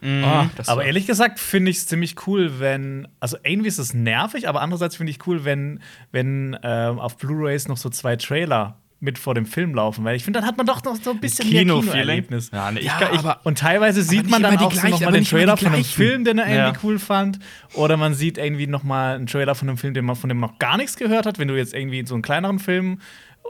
[0.00, 0.24] Mhm.
[0.24, 4.48] Aber war- ehrlich gesagt finde ich es ziemlich cool, wenn, also irgendwie ist es nervig,
[4.48, 5.80] aber andererseits finde ich cool, wenn,
[6.12, 10.24] wenn ähm, auf Blu-rays noch so zwei Trailer mit vor dem Film laufen, weil ich
[10.24, 11.90] finde, dann hat man doch noch so ein bisschen mehr Kino-Feeling.
[11.92, 12.50] Kinoerlebnis.
[12.52, 15.00] Ja, nee, ich Ja, ich- aber Und teilweise sieht man dann auch so gleichen, noch
[15.00, 15.84] mal aber den Trailer von einem.
[15.84, 16.80] Film, den er irgendwie Ja.
[16.82, 17.38] cool fand.
[17.74, 20.38] Oder man sieht irgendwie noch mal einen Trailer von einem Film, den man, von dem
[20.40, 21.38] man noch gar nichts gehört hat.
[21.38, 22.98] Wenn du jetzt irgendwie so einen kleineren Film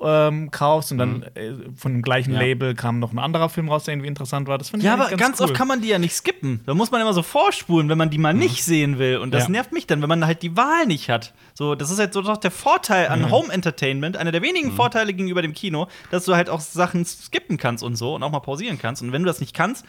[0.03, 2.37] ähm, kaufst und dann äh, von dem gleichen Mhm.
[2.37, 2.41] Ja.
[2.43, 4.59] Label kam noch ein anderer Film raus, der irgendwie interessant war.
[4.59, 6.61] Das finde ich Ja, aber ganz, oft kann man die ja nicht skippen.
[6.67, 9.17] Da muss man immer so vorspulen, wenn man die mal nicht sehen will.
[9.19, 9.51] Und das Ja.
[9.51, 11.35] nervt mich dann, wenn man halt die Wahl nicht hat.
[11.55, 15.13] So, das ist halt so doch der Vorteil an Home Entertainment, einer der wenigen Vorteile
[15.13, 18.41] gegenüber dem Kino, dass du halt auch Sachen skippen kannst und so und auch mal
[18.41, 19.03] pausieren kannst.
[19.03, 19.85] Und wenn du das nicht kannst,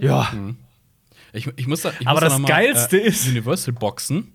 [0.00, 0.28] ja,
[1.32, 4.32] Ich, ich muss da, ich Aber muss da das Geilste mal, äh, ist- Universal Boxen.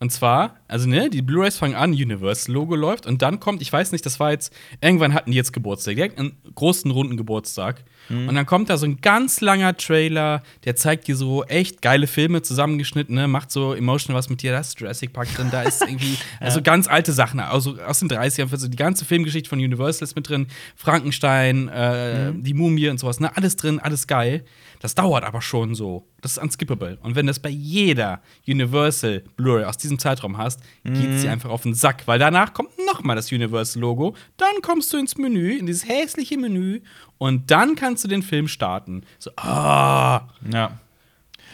[0.00, 3.92] Und zwar, also ne, die Blu-rays fangen an, Universal-Logo läuft und dann kommt, ich weiß
[3.92, 7.84] nicht, das war jetzt, irgendwann hatten die jetzt Geburtstag, direkt einen großen runden Geburtstag.
[8.28, 12.06] Und dann kommt da so ein ganz langer Trailer, der zeigt dir so echt geile
[12.06, 15.62] Filme zusammengeschnitten, ne, macht so emotional was mit dir, da ist Jurassic Park drin, da
[15.62, 19.58] ist irgendwie, also ganz alte Sachen, also aus den 30ern, also die ganze Filmgeschichte von
[19.58, 24.44] Universal ist mit drin, Frankenstein, äh, die Mumie und sowas, ne, alles drin, alles geil.
[24.80, 26.08] Das dauert aber schon so.
[26.22, 26.98] Das ist unskippable.
[27.02, 31.50] Und wenn du das bei jeder Universal Blu-ray aus diesem Zeitraum hast, geht sie einfach
[31.50, 34.16] auf den Sack, weil danach kommt noch mal das Universal-Logo.
[34.38, 36.80] Dann kommst du ins Menü, in dieses hässliche Menü,
[37.18, 39.02] und dann kannst du den Film starten.
[39.18, 40.28] So, ah.
[40.50, 40.78] Ja.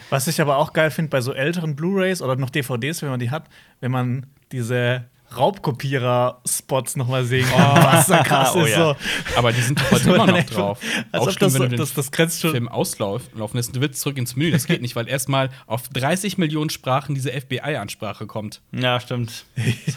[0.09, 3.19] Was ich aber auch geil finde bei so älteren Blu-rays oder noch DVDs, wenn man
[3.19, 3.49] die hat,
[3.81, 5.03] wenn man diese
[5.35, 8.71] Raubkopierer-Spots noch mal sehen kann, was da krass Oh ist.
[8.71, 8.77] ja.
[8.77, 8.95] so.
[9.37, 10.79] Aber die sind doch heute immer noch drauf.
[11.11, 12.51] Als Auch ob schlimm, das, wenn so, du das, das grenzt schon.
[12.51, 14.51] Film auslaufen lässt, du willst zurück ins Menü.
[14.51, 18.61] Das geht nicht, weil erstmal auf 30 Millionen Sprachen diese FBI-Ansprache kommt.
[18.71, 19.45] Ja, stimmt.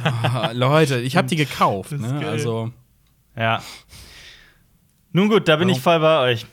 [0.04, 1.92] Ah, Leute, ich habe die gekauft.
[1.92, 2.26] Ne?
[2.26, 2.70] Also,
[3.36, 3.62] Ja.
[5.12, 5.76] Nun gut, da bin Warum?
[5.78, 6.46] ich voll bei euch.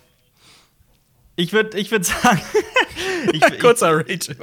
[1.36, 2.42] Ich würde ich würd sagen,
[3.34, 4.36] ich, ich, kurzer Rage.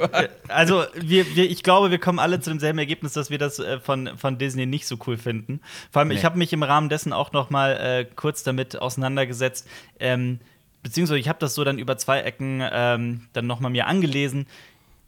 [0.47, 3.79] also wir, wir, ich glaube, wir kommen alle zu demselben Ergebnis, dass wir das äh,
[3.79, 5.61] von, von Disney nicht so cool finden.
[5.91, 6.23] Vor allem, ich Nee.
[6.25, 9.67] habe mich im Rahmen dessen auch noch mal äh, kurz damit auseinandergesetzt.
[9.99, 10.39] Ähm,
[10.83, 14.47] beziehungsweise ich habe das so dann über zwei Ecken ähm, dann noch mal mir angelesen,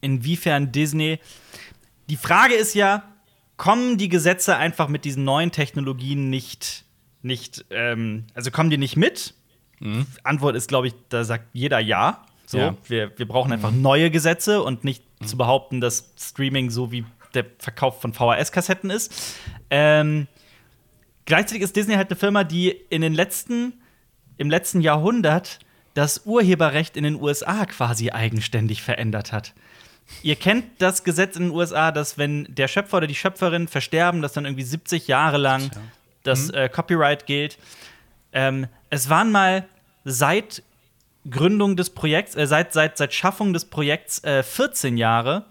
[0.01, 1.19] inwiefern Disney.
[2.09, 3.03] Die Frage ist ja,
[3.57, 6.85] kommen die Gesetze einfach mit diesen neuen Technologien nicht,
[7.21, 9.33] nicht ähm, also kommen die nicht mit?
[10.23, 12.25] Antwort ist, glaube ich, da sagt jeder ja.
[12.47, 12.75] So, Ja.
[12.87, 17.45] wir, wir brauchen einfach neue Gesetze und nicht zu behaupten, dass Streaming so wie der
[17.59, 19.35] Verkauf von VHS-Kassetten ist.
[19.69, 20.27] Ähm,
[21.25, 23.73] gleichzeitig ist Disney halt eine Firma, die in den letzten,
[24.37, 25.59] im letzten Jahrhundert
[25.93, 29.53] das Urheberrecht in den USA quasi eigenständig verändert hat.
[30.23, 34.21] Ihr kennt das Gesetz in den USA, dass wenn der Schöpfer oder die Schöpferin versterben,
[34.21, 35.69] dass dann irgendwie 70 Jahre lang
[36.23, 37.57] das äh, Copyright gilt.
[38.31, 39.65] Ähm, es waren mal
[40.05, 40.63] seit
[41.29, 45.45] Gründung des Projekts, äh, seit, seit, seit Schaffung des Projekts äh, 14 Jahre.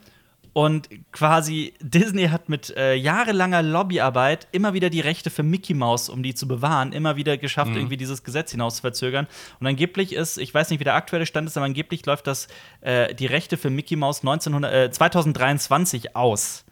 [0.53, 6.09] Und quasi Disney hat mit äh, jahrelanger Lobbyarbeit immer wieder die Rechte für Mickey Mouse,
[6.09, 9.27] um die zu bewahren, immer wieder geschafft, irgendwie dieses Gesetz hinaus zu verzögern.
[9.61, 12.49] Und angeblich ist, ich weiß nicht, wie der aktuelle Stand ist, aber angeblich läuft das
[12.81, 16.65] äh, die Rechte für Mickey Mouse 1900, äh, 2023 aus.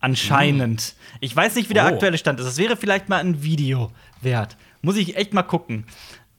[0.00, 0.94] Anscheinend.
[1.20, 1.88] Ich weiß nicht, wie der Oh.
[1.88, 2.46] aktuelle Stand ist.
[2.46, 4.56] Das wäre vielleicht mal ein Video wert.
[4.80, 5.84] Muss ich echt mal gucken.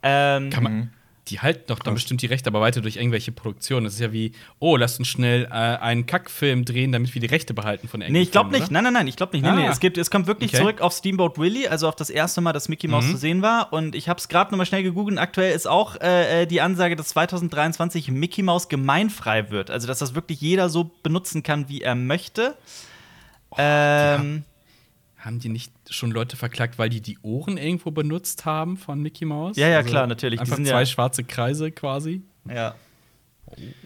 [0.02, 0.94] Ähm, Kann man,
[1.30, 3.84] die halten doch dann bestimmt die Rechte aber weiter durch irgendwelche Produktionen.
[3.86, 7.28] Das ist ja wie, oh, lass uns schnell äh, einen Kackfilm drehen, damit wir die
[7.28, 8.64] Rechte behalten von Nee, irgendwelchen ich glaube nicht.
[8.64, 8.72] oder?
[8.74, 9.44] Nein, nein, nein, ich glaube nicht.
[9.44, 9.56] Nee, Ah.
[9.56, 10.62] nee, es, gibt, es kommt wirklich Okay.
[10.62, 13.12] zurück auf Steamboat Willie, also auf das erste Mal, dass Mickey Mouse Mhm.
[13.12, 13.72] zu sehen war.
[13.74, 15.18] Und ich habe es gerade noch mal schnell gegoogelt.
[15.18, 19.70] Und aktuell ist auch äh, äh, die Ansage, dass 2023 Mickey Mouse gemeinfrei wird.
[19.72, 22.56] Also, dass das wirklich jeder so benutzen kann, wie er möchte.
[23.58, 24.44] ähm,
[25.20, 29.26] Haben die nicht schon Leute verklagt, weil die die Ohren irgendwo benutzt haben von Mickey
[29.26, 29.50] Mouse?
[29.58, 30.40] Also Ja, ja, klar, natürlich.
[30.40, 32.22] Die Einfach sind zwei ja- schwarze Kreise quasi.
[32.46, 32.76] ja.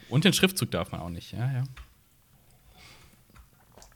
[0.10, 1.64] Und den Schriftzug darf man auch nicht, ja, ja.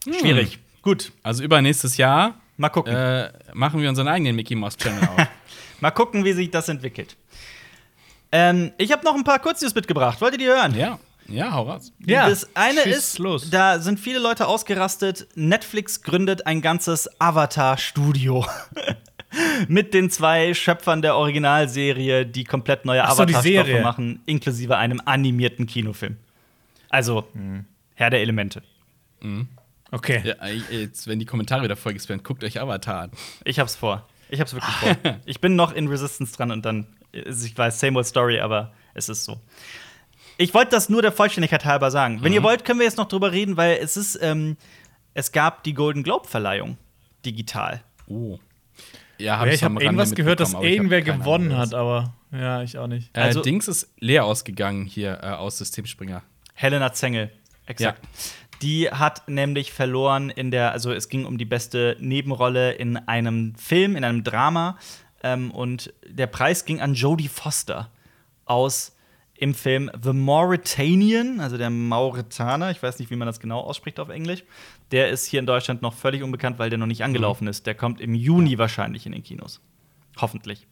[0.06, 0.13] Hm.
[0.13, 0.60] Schwierig.
[0.82, 2.95] Gut, Also übernächstes Jahr mal gucken.
[2.95, 5.28] äh, machen wir unseren eigenen Mickey Mouse Channel auf.
[5.82, 7.17] Mal gucken, wie sich das entwickelt.
[8.32, 10.19] Ähm, ich habe noch ein paar Kurznews mitgebracht.
[10.21, 10.73] Wollt ihr die hören?
[10.76, 10.97] ja,
[11.30, 11.92] ja, hau raus.
[12.06, 13.50] Ja, das eine schieß ist, los.
[13.50, 15.28] da sind viele Leute ausgerastet.
[15.36, 18.46] Netflix gründet ein ganzes Avatar-Studio.
[19.68, 25.68] Mit den zwei Schöpfern der Originalserie, die komplett neue so, Avatar-Stoffe machen, inklusive einem animierten
[25.68, 26.18] Kinofilm.
[26.90, 27.66] Also, Hm.
[27.96, 28.63] Herr der Elemente.
[29.92, 30.22] Okay.
[30.24, 33.12] Ja, ey, jetzt, wenn die Kommentare wieder vollgespammt, guckt euch Avatar an.
[33.44, 34.08] Ich hab's vor.
[34.30, 34.96] Ich hab's wirklich vor.
[35.26, 38.74] Ich bin noch in Resistance dran und dann, ist- ich weiß, same old story, aber
[38.94, 39.40] es ist so.
[40.38, 42.15] Ich wollte das nur der Vollständigkeit halber sagen.
[42.17, 42.23] Mhm.
[42.23, 44.58] Wenn ihr wollt, können wir jetzt noch drüber reden, weil es ist, ähm,
[45.13, 46.78] es gab die Golden Globe-Verleihung
[47.26, 47.82] digital.
[48.08, 48.38] Oh.
[49.17, 52.13] Ja, Ja, hab ich am habe irgendwas gehört, dass ich irgendwer gewonnen Ahnung, hat, aber
[52.32, 53.10] ja, ich auch nicht.
[53.17, 56.21] Äh, Also- Dings ist leer ausgegangen hier äh, aus Systemspringer.
[56.54, 57.32] Helena Zengel,
[57.65, 58.02] exakt.
[58.62, 63.56] Die hat nämlich verloren in der, also es ging um die beste Nebenrolle in einem
[63.56, 64.78] Film, in einem Drama.
[65.23, 67.91] Ähm, und der Preis ging an Jodie Foster
[68.45, 68.95] aus
[69.38, 74.00] im Film The Mauritanian, also der Mauretaner, ich weiß nicht, wie man das genau ausspricht
[74.00, 74.43] auf Englisch.
[74.91, 77.65] Der ist hier in Deutschland noch völlig unbekannt, weil der noch nicht angelaufen ist.
[77.67, 79.62] Der kommt im Juni wahrscheinlich in den Kinos.
[80.19, 80.65] Hoffentlich.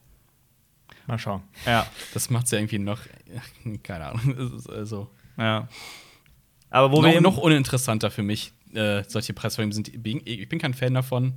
[1.08, 1.44] Mal schauen.
[1.68, 3.00] Ja, Das macht's ja irgendwie noch,
[3.84, 5.68] keine Ahnung, es also ja.
[6.72, 8.52] Aber wo wir noch, eben- noch uninteressanter für mich.
[8.74, 9.88] Äh, solche Preisverleihungen sind.
[10.28, 11.34] Ich bin kein Fan davon.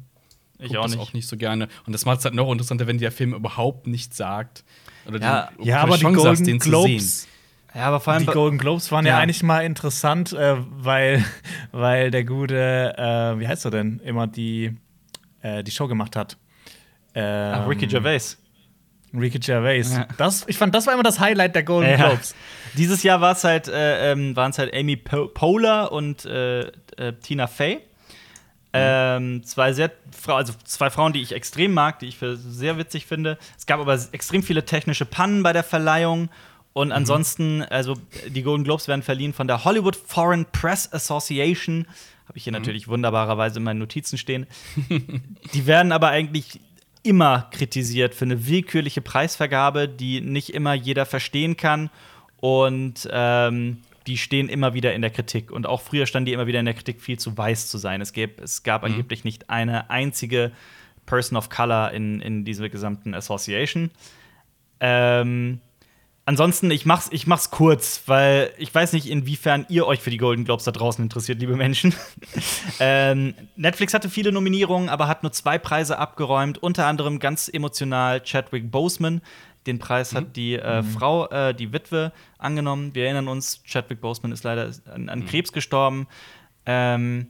[0.59, 1.01] ich auch das nicht.
[1.01, 1.69] auch nicht so gerne.
[1.87, 4.65] Und das macht es halt noch interessanter, wenn der Film überhaupt nichts sagt.
[5.09, 7.27] Oder Ja, den- Ja, aber die Chance hast, Golden den Globes.
[7.75, 9.19] Ja, aber vor allem Die Golden Globes waren ja, Ja.
[9.19, 11.25] eigentlich mal interessant, äh, weil,
[11.73, 14.77] weil der gute, äh, wie heißt er denn, immer die,
[15.43, 16.37] äh, die Show gemacht hat.
[17.15, 18.39] Ähm, Ach, Ricky Gervais.
[19.15, 19.95] Ricky Gervais.
[19.97, 20.07] Ja.
[20.19, 22.09] Das, ich fand, das war immer das Highlight der Golden Ja.
[22.09, 22.35] Globes.
[22.77, 26.61] Dieses Jahr war es halt, äh, ähm, waren es halt Amy po Poehler und äh,
[26.97, 27.81] äh, Tina Fey.
[28.73, 29.91] Ähm, zwei sehr,
[30.27, 33.39] also zwei Frauen, die ich extrem mag, die ich für sehr witzig finde.
[33.57, 36.29] Es gab aber extrem viele technische Pannen bei der Verleihung.
[36.75, 37.95] Und ansonsten, also
[38.29, 41.87] die Golden Globes werden verliehen von der Hollywood Foreign Press Association.
[42.29, 44.47] Habe ich hier natürlich wunderbarerweise in meinen Notizen stehen.
[45.55, 46.61] die werden aber eigentlich
[47.03, 51.91] immer kritisiert für eine willkürliche Preisvergabe, die nicht immer jeder verstehen kann.
[52.37, 55.51] Und ähm, die stehen immer wieder in der Kritik.
[55.51, 58.01] Und auch früher standen die immer wieder in der Kritik, viel zu weiß zu sein.
[58.01, 60.51] Es gab, es gab angeblich nicht eine einzige
[61.07, 63.91] Person of Color in, in dieser gesamten Association.
[64.81, 65.61] Ähm,
[66.25, 70.17] ansonsten, ich mach's, ich mach's kurz, weil ich weiß nicht, inwiefern ihr euch für die
[70.17, 71.95] Golden Globes da draußen interessiert, liebe Menschen.
[72.81, 78.23] ähm, Netflix hatte viele Nominierungen, aber hat nur zwei Preise abgeräumt, unter anderem ganz emotional
[78.23, 79.21] Chadwick Boseman.
[79.69, 82.95] Den Preis hat die äh, Frau, äh, die Witwe, angenommen.
[82.95, 86.09] Wir erinnern uns, Chadwick Boseman ist leider an, an Krebs gestorben.
[86.67, 87.29] Ähm,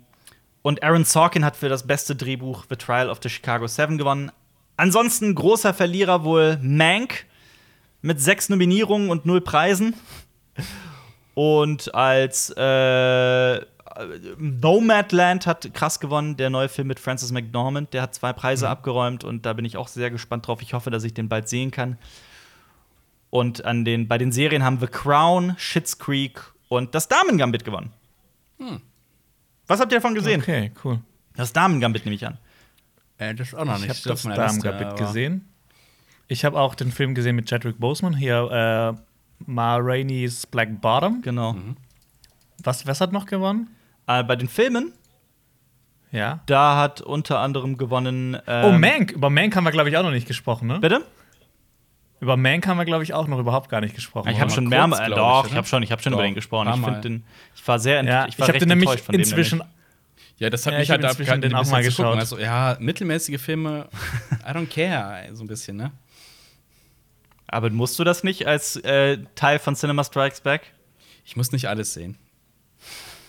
[0.63, 4.31] und Aaron Sorkin hat für das beste Drehbuch The Trial of the Chicago Seven gewonnen.
[4.77, 7.27] Ansonsten großer Verlierer wohl Mank
[8.01, 9.95] mit sechs Nominierungen und null Preisen.
[11.35, 13.61] Und als äh,
[14.39, 17.93] Nomadland hat krass gewonnen, der neue Film mit Francis McDormand.
[17.95, 20.63] Der hat zwei Preise abgeräumt und da bin ich auch sehr gespannt drauf.
[20.63, 21.99] Ich hoffe, dass ich den bald sehen kann.
[23.31, 27.93] Und an den, bei den Serien haben The Crown, Schitt's Creek und das Damen-Gambit gewonnen.
[29.67, 30.41] Was habt ihr davon gesehen?
[30.41, 31.01] Okay, cool.
[31.37, 32.39] Das Damen-Gambit nehme ich an.
[33.19, 35.49] Äh, das ist auch noch Ich nicht habe das Damen-Gambit aber- gesehen.
[36.27, 38.15] Ich habe auch den Film gesehen mit Chadwick Boseman.
[38.15, 39.01] Hier, äh,
[39.47, 41.23] Ma Rainey's Black Bottom.
[41.23, 41.55] Genau.
[42.63, 43.69] Was, was hat noch gewonnen?
[44.07, 44.93] Äh, bei den Filmen,
[46.11, 46.41] Ja.
[46.47, 48.35] da hat unter anderem gewonnen.
[48.37, 49.13] oh, ähm, Mank.
[49.13, 50.81] Über Mank haben wir, glaube ich, auch noch nicht gesprochen, ne?
[50.81, 51.03] Bitte?
[52.21, 54.29] Über Mank haben wir, glaube ich, auch noch überhaupt gar nicht gesprochen.
[54.31, 55.49] Ich habe schon mehrmals, ich, doch, oder?
[55.51, 56.69] ich habe schon, ich habe schon Doch, über den gesprochen.
[56.69, 59.13] Ich den, ich war sehr, Ja, ich ich, war habe recht den nämlich enttäuscht von
[59.13, 59.59] dem inzwischen.
[59.59, 59.75] nämlich.
[60.39, 62.17] Ja, das hat Ja, mich ich halt hab abgehalten, den auch mal geschaut.
[62.19, 63.89] Also, ja, mittelmäßige Filme,
[64.43, 65.93] I don't care, so ein bisschen, ne?
[67.47, 70.73] Aber musst du das nicht als äh, Teil von Cinema Strikes Back?
[71.25, 72.19] Ich muss nicht alles sehen.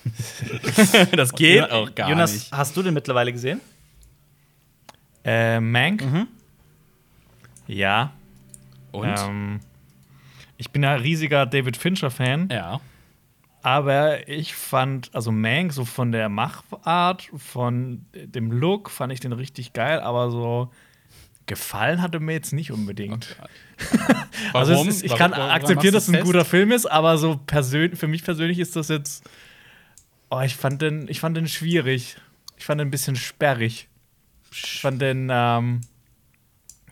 [1.15, 2.52] das geht Jo- auch gar Jonas, nicht.
[2.52, 3.60] hast du den mittlerweile gesehen?
[5.23, 6.04] Äh, Mank?
[6.04, 6.28] Mhm.
[7.67, 8.12] Ja.
[8.91, 9.15] Und?
[9.17, 9.60] Ähm,
[10.58, 12.82] ich bin ja riesiger David Fincher-Fan, ja.
[13.62, 19.32] aber ich fand, also Mank, so von der Machart, von dem Look, fand ich den
[19.32, 20.69] richtig geil, aber so
[21.45, 23.36] gefallen hatte mir jetzt nicht unbedingt.
[24.54, 26.45] Also es ist, ich kann Warum- akzeptieren, dass es ein guter?
[26.45, 29.30] Film ist, aber so persön für mich persönlich ist das jetzt.
[30.30, 32.17] Oh, ich fand den, ich fand den schwierig.
[32.58, 33.88] Ich fand den ein bisschen sperrig.
[34.52, 35.82] Ich fand den, ähm,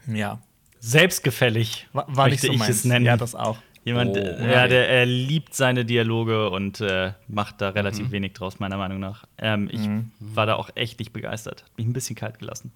[0.08, 0.42] ja,
[0.80, 2.70] Selbstgefällig, war, nicht so ich meins.
[2.78, 3.06] es nennen.
[3.06, 3.58] Ja, das auch.
[3.86, 4.52] Jemand, Oh, äh, okay.
[4.52, 7.78] ja, der er liebt seine Dialoge und äh, macht da Mhm.
[7.78, 9.24] relativ wenig draus, meiner Meinung nach.
[9.38, 9.88] Ähm, ich
[10.20, 11.64] war da auch echt nicht begeistert.
[11.64, 12.72] Hat mich ein bisschen kalt gelassen.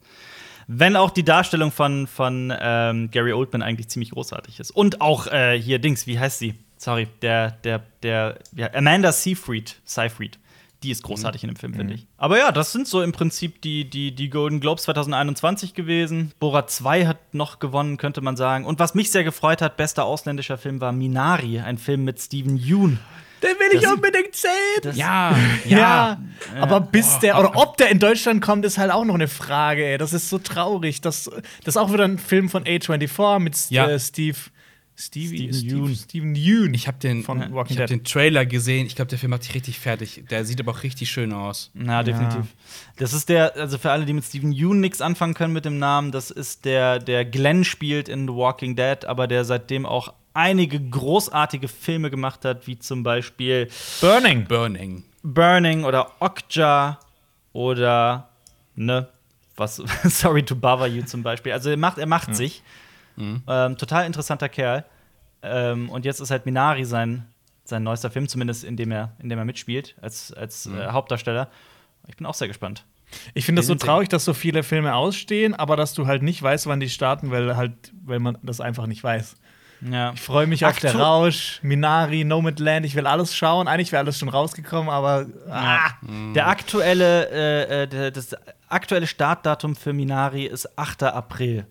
[0.67, 4.71] Wenn auch die Darstellung von, von ähm, Gary Oldman eigentlich ziemlich großartig ist.
[4.71, 6.53] Und auch äh, hier Dings, wie heißt sie?
[6.77, 10.39] Sorry, der, der, der, ja, Amanda Seyfried, Seyfried.
[10.83, 12.07] Die ist großartig in dem Film, finde ich.
[12.17, 16.31] Aber ja, das sind so im Prinzip die, die, die Golden Globes 2021 gewesen.
[16.39, 18.65] Borat 2 hat noch gewonnen, könnte man sagen.
[18.65, 22.57] Und was mich sehr gefreut hat, bester ausländischer Film war Minari, ein Film mit Steven
[22.57, 22.99] Yeun.
[23.43, 24.51] Den will ich Das- unbedingt sehen!
[24.83, 26.17] Das- Ja, Ja, ja.
[26.59, 29.83] aber bis der oder ob der in Deutschland kommt, ist halt auch noch eine Frage.
[29.85, 29.97] Ey.
[29.97, 31.01] Das ist so traurig.
[31.01, 31.25] Das,
[31.63, 33.87] das ist auch wieder ein Film von A24 mit Ja.
[33.87, 34.37] äh, Steve.
[35.01, 35.95] Stevie, Steven Yeun.
[35.95, 36.73] Steven Yeun.
[36.75, 37.99] Ich habe den, Von Walking ich hab Dead.
[37.99, 38.85] den Trailer gesehen.
[38.85, 40.23] Ich glaube, der Film macht sich richtig fertig.
[40.29, 41.71] Der sieht aber auch richtig schön aus.
[41.73, 42.45] Na, definitiv.
[42.97, 45.79] Das ist der, also für alle, die mit Steven Yeun nichts anfangen können mit dem
[45.79, 50.13] Namen, das ist der, der Glenn spielt in The Walking Dead, aber der seitdem auch
[50.35, 53.69] einige großartige Filme gemacht hat, wie zum Beispiel
[54.01, 54.45] Burning.
[54.45, 55.03] Burning.
[55.23, 56.99] Burning oder Okja
[57.53, 58.29] oder
[58.75, 59.07] ne,
[59.55, 61.53] was, Sorry to Bother You zum Beispiel.
[61.53, 62.61] Also er macht, er macht sich.
[63.17, 64.85] Ähm, total interessanter Kerl.
[65.43, 67.25] Ähm, und jetzt ist halt Minari sein,
[67.63, 71.49] sein neuester Film, zumindest in dem er, in dem er mitspielt, als, als äh, Hauptdarsteller.
[72.07, 72.85] Ich bin auch sehr gespannt.
[73.33, 76.41] Ich finde das so traurig, dass so viele Filme ausstehen, aber dass du halt nicht
[76.41, 77.73] weißt, wann die starten, weil halt,
[78.05, 79.35] weil man das einfach nicht weiß.
[79.81, 80.13] Ja.
[80.13, 82.85] Ich freue mich auf Aktu- der Rausch, Minari, Nomadland.
[82.85, 83.67] Ich will alles schauen.
[83.67, 85.89] Eigentlich wäre alles schon rausgekommen, aber ah,
[86.35, 88.35] Der aktuelle, äh, äh, das
[88.69, 91.03] aktuelle Startdatum für Minari ist 8.
[91.03, 91.65] April.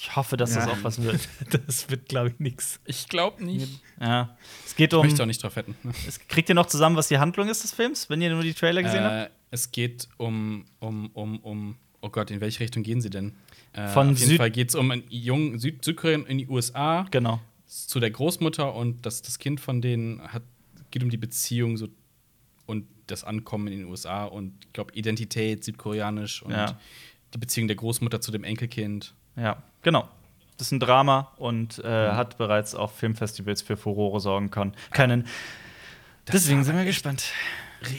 [0.00, 0.72] Ich hoffe, dass das Ja.
[0.72, 1.28] auch was wird.
[1.66, 2.78] Das wird, glaube ich, nix.
[2.84, 3.82] Ich glaube nicht.
[4.00, 4.36] Ja.
[4.64, 5.04] Es geht Ich um.
[5.04, 5.74] möchte auch nicht drauf wetten.
[6.06, 8.54] Es, kriegt ihr noch zusammen, was die Handlung ist des Films, wenn ihr nur die
[8.54, 9.30] Trailer gesehen habt?
[9.30, 13.34] Äh, es geht um, um, um, um, oh Gott, in welche Richtung gehen sie denn?
[13.72, 16.46] Äh, Von auf jeden Süd- Fall geht es um einen jungen Süd Südkoreaner in die
[16.46, 17.40] USA Genau.
[17.66, 20.42] zu der Großmutter und das, das Kind von denen hat,
[20.92, 21.88] geht um die Beziehung so,
[22.66, 26.78] und das Ankommen in den USA und ich glaube Identität südkoreanisch und Ja.
[27.34, 29.14] die Beziehung der Großmutter zu dem Enkelkind.
[29.36, 30.08] Ja, genau.
[30.58, 31.84] Das ist ein Drama und Mhm.
[31.84, 35.26] äh, hat bereits auf Filmfestivals für Furore sorgen kon- können.
[36.32, 37.24] Deswegen sind wir gespannt.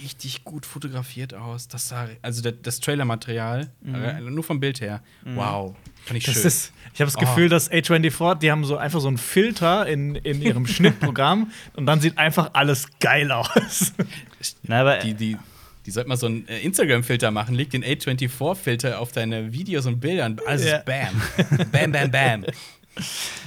[0.04, 1.69] Richtig gut fotografiert aus.
[1.69, 5.02] Das sah, also das, das Trailermaterial, äh, nur vom Bild her.
[5.23, 5.73] Wow,
[6.04, 6.47] fand ich Das schön.
[6.47, 7.21] ist, ich habe das Oh.
[7.21, 11.86] Gefühl, dass A24, die haben so einfach so einen Filter in, in ihrem Schnittprogramm und
[11.86, 13.93] dann sieht einfach alles geil aus.
[14.63, 15.38] Na, aber die, die,
[15.89, 17.56] die sollten mal so einen äh, Instagram-Filter machen.
[17.56, 20.78] Leg den A24-Filter auf deine Videos und Bilder und alles Ja.
[20.78, 21.19] ist Bam.
[21.71, 22.45] Bam, bam, bam.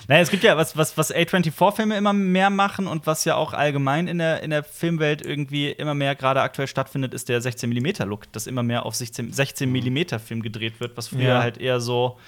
[0.08, 3.52] Naja, es gibt ja was, was, was A24-Filme immer mehr machen und was ja auch
[3.52, 8.32] allgemein in der, in der Filmwelt irgendwie immer mehr gerade aktuell stattfindet, ist der 16mm-Look,
[8.32, 11.42] dass immer mehr auf 16, 16mm-Film gedreht wird, was früher Ja.
[11.42, 12.18] halt eher so,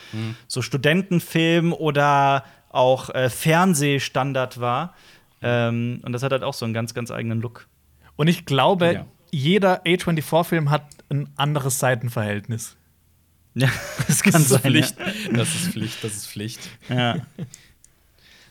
[0.47, 4.95] so Studentenfilm oder auch äh, Fernsehstandard war.
[5.43, 7.67] Ähm, und das hat halt auch so einen ganz, ganz eigenen Look.
[8.17, 9.07] Und ich glaube, Ja.
[9.35, 12.77] Jeder A24-Film hat ein anderes Seitenverhältnis.
[13.55, 13.69] Ja,
[14.07, 14.61] das kann Das ist sein.
[14.61, 14.97] Pflicht.
[15.33, 16.61] Das ist Pflicht, das ist Pflicht.
[16.89, 17.17] Ja.
[17.17, 17.23] Ja.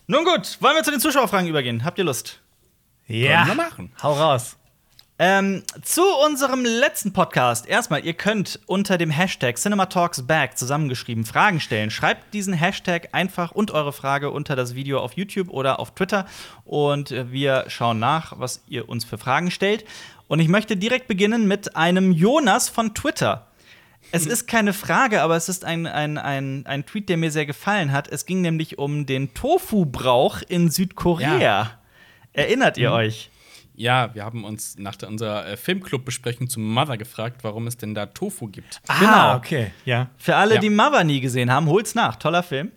[0.08, 1.86] Nun gut, wollen wir zu den Zuschauerfragen übergehen?
[1.86, 2.42] Habt ihr Lust?
[3.08, 3.92] Ja, wir machen.
[4.02, 4.58] hau raus.
[5.20, 7.68] Ähm, zu unserem letzten Podcast.
[7.68, 11.92] Erstmal, ihr könnt unter dem Hashtag CinemaTalksBack zusammengeschrieben Fragen stellen.
[11.92, 16.26] Schreibt diesen Hashtag einfach und eure Frage unter das Video auf YouTube oder auf Twitter
[16.66, 19.86] und äh, wir schauen nach, was ihr uns für Fragen stellt.
[20.28, 23.48] Und ich möchte direkt beginnen mit einem Jonas von Twitter.
[24.12, 27.46] Es ist keine Frage, aber es ist ein, ein, ein, ein Tweet, der mir sehr
[27.46, 28.08] gefallen hat.
[28.08, 31.40] Es ging nämlich um den Tofu-Brauch in Südkorea.
[31.40, 31.72] Ja.
[32.34, 33.30] Erinnert ihr euch?
[33.76, 37.96] Ja, wir haben uns nach der, unserer äh, Filmclub-Besprechung zu Mother gefragt, warum es denn
[37.96, 38.82] da Tofu gibt.
[39.00, 39.36] Genau.
[39.36, 40.10] okay, ja.
[40.18, 40.62] Für alle, Ja.
[40.62, 42.18] die Mother nie gesehen haben, holt's nach.
[42.18, 42.72] Toller Film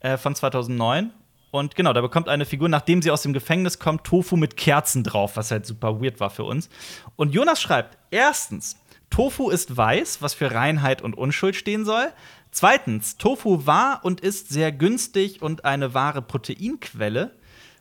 [0.00, 1.10] äh, von 2009.
[1.50, 5.02] Und genau, da bekommt eine Figur, nachdem sie aus dem Gefängnis kommt, Tofu mit Kerzen
[5.02, 6.68] drauf, was halt super weird war für uns.
[7.16, 8.76] Und Jonas schreibt: Erstens,
[9.10, 12.12] Tofu ist weiß, was für Reinheit und Unschuld stehen soll.
[12.50, 17.32] Zweitens, Tofu war und ist sehr günstig und eine wahre Proteinquelle.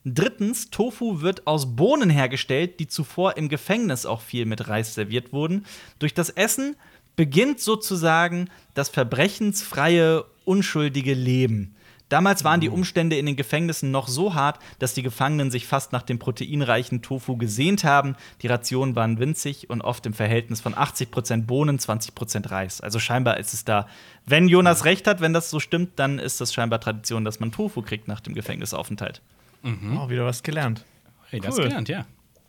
[0.05, 5.33] Drittens, Tofu wird aus Bohnen hergestellt, die zuvor im Gefängnis auch viel mit Reis serviert
[5.33, 5.65] wurden.
[5.99, 6.77] Durch das Essen
[7.17, 11.75] beginnt sozusagen das verbrechensfreie, unschuldige Leben.
[12.09, 15.91] Damals waren die Umstände in den Gefängnissen noch so hart, dass die Gefangenen sich fast
[15.91, 18.15] nach dem proteinreichen Tofu gesehnt haben.
[18.41, 22.79] Die Rationen waren winzig und oft im Verhältnis von 80% Bohnen, 20% Reis.
[22.79, 23.87] Also scheinbar ist es da,
[24.25, 27.51] wenn Jonas recht hat, wenn das so stimmt, dann ist das scheinbar Tradition, dass man
[27.51, 29.21] Tofu kriegt nach dem Gefängnisaufenthalt.
[29.63, 30.85] Oh, wieder was gelernt.
[31.29, 31.63] Hey, das Cool.
[31.65, 32.05] gelernt, ja.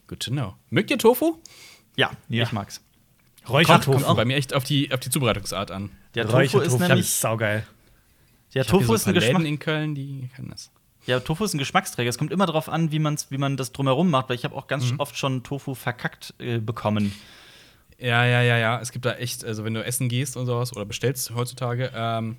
[0.06, 0.54] Good to know.
[0.70, 1.36] Mögt ihr Tofu?
[1.96, 2.44] Ja, Ja.
[2.44, 2.80] ich mag's.
[3.48, 3.98] Räuchertofu.
[4.04, 5.90] Kommt bei mir echt auf die, auf die Zubereitungsart an.
[6.14, 7.66] Der Tofu ist Räuchertofu nämlich saugeil.
[8.54, 10.70] Der Ich Tofu so ist ein paar Läden Geschmack in Köln, die können das.
[11.06, 12.08] Ja, Tofu ist ein Geschmacksträger.
[12.10, 14.54] Es kommt immer darauf an, wie, man's, wie man das drumherum macht, weil ich habe
[14.54, 17.14] auch ganz oft schon Tofu verkackt äh, bekommen.
[17.98, 18.80] Ja, ja, ja, ja.
[18.80, 22.36] Es gibt da echt, also wenn du essen gehst und sowas oder bestellst heutzutage, ähm,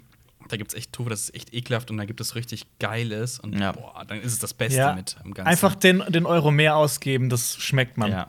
[0.47, 3.39] da gibt es echt Tofu, das ist echt ekelhaft und da gibt es richtig Geiles
[3.39, 3.71] und Ja.
[3.73, 5.49] boah, dann ist es das Beste Ja, mit am Ganzen.
[5.49, 8.11] einfach den, den Euro mehr ausgeben, das schmeckt man.
[8.11, 8.27] Ja.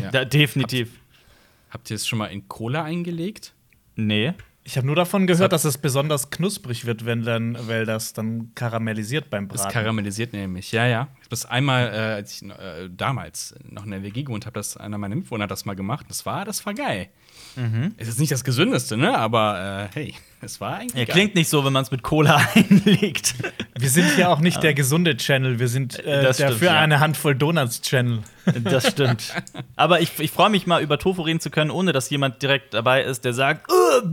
[0.00, 0.10] Ja.
[0.10, 0.92] Da, definitiv.
[1.70, 3.52] Habt ihr es schon mal in Cola eingelegt?
[3.96, 4.32] Nee.
[4.64, 7.84] Ich habe nur davon Das gehört, hat- dass es besonders knusprig wird, wenn dann, weil
[7.84, 9.72] das dann karamellisiert beim Das Braten.
[9.72, 11.08] karamellisiert nämlich, ja, ja.
[11.18, 14.54] Ich hab das einmal, äh, als ich äh, damals noch in der WG gewohnt habe,
[14.54, 16.06] das einer meiner Mitbewohner hat das mal gemacht.
[16.08, 17.08] Das war, das war geil.
[17.56, 17.94] Mhm.
[17.96, 19.18] Es ist nicht das Gesündeste, ne?
[19.18, 21.08] Aber äh, hey, es war eigentlich.
[21.08, 23.34] Ja, klingt nicht so, wenn man es mit Cola einlegt.
[23.78, 26.66] Wir sind hier auch nicht der gesunde Channel, wir sind äh, Das der stimmt, für
[26.66, 26.78] ja.
[26.80, 28.18] eine Handvoll Donuts Channel.
[28.64, 29.32] Das stimmt.
[29.76, 32.74] Aber ich, ich freue mich mal, über Tofu reden zu können, ohne dass jemand direkt
[32.74, 34.06] dabei ist, der sagt, "Uh,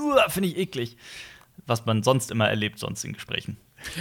[0.00, 0.96] uh, finde ich eklig.
[1.66, 3.56] Was man sonst immer erlebt, sonst in Gesprächen.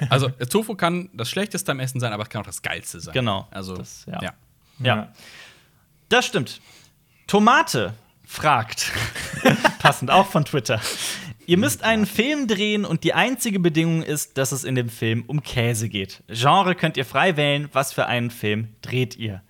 [0.10, 3.14] Also, Tofu kann das Schlechteste am Essen sein, aber es kann auch das Geilste sein.
[3.14, 3.48] Genau.
[3.52, 4.22] Also, Das- ja.
[4.22, 4.34] ja.
[4.80, 5.14] Ja.
[6.10, 6.60] Das stimmt.
[7.28, 7.94] Tomate
[8.26, 8.92] fragt,
[9.80, 10.82] passend auch von Twitter.
[11.46, 15.24] Ihr müsst einen Film drehen und die einzige Bedingung ist, dass es in dem Film
[15.28, 16.24] um Käse geht.
[16.28, 19.42] Genre könnt ihr frei wählen, was für einen Film dreht ihr.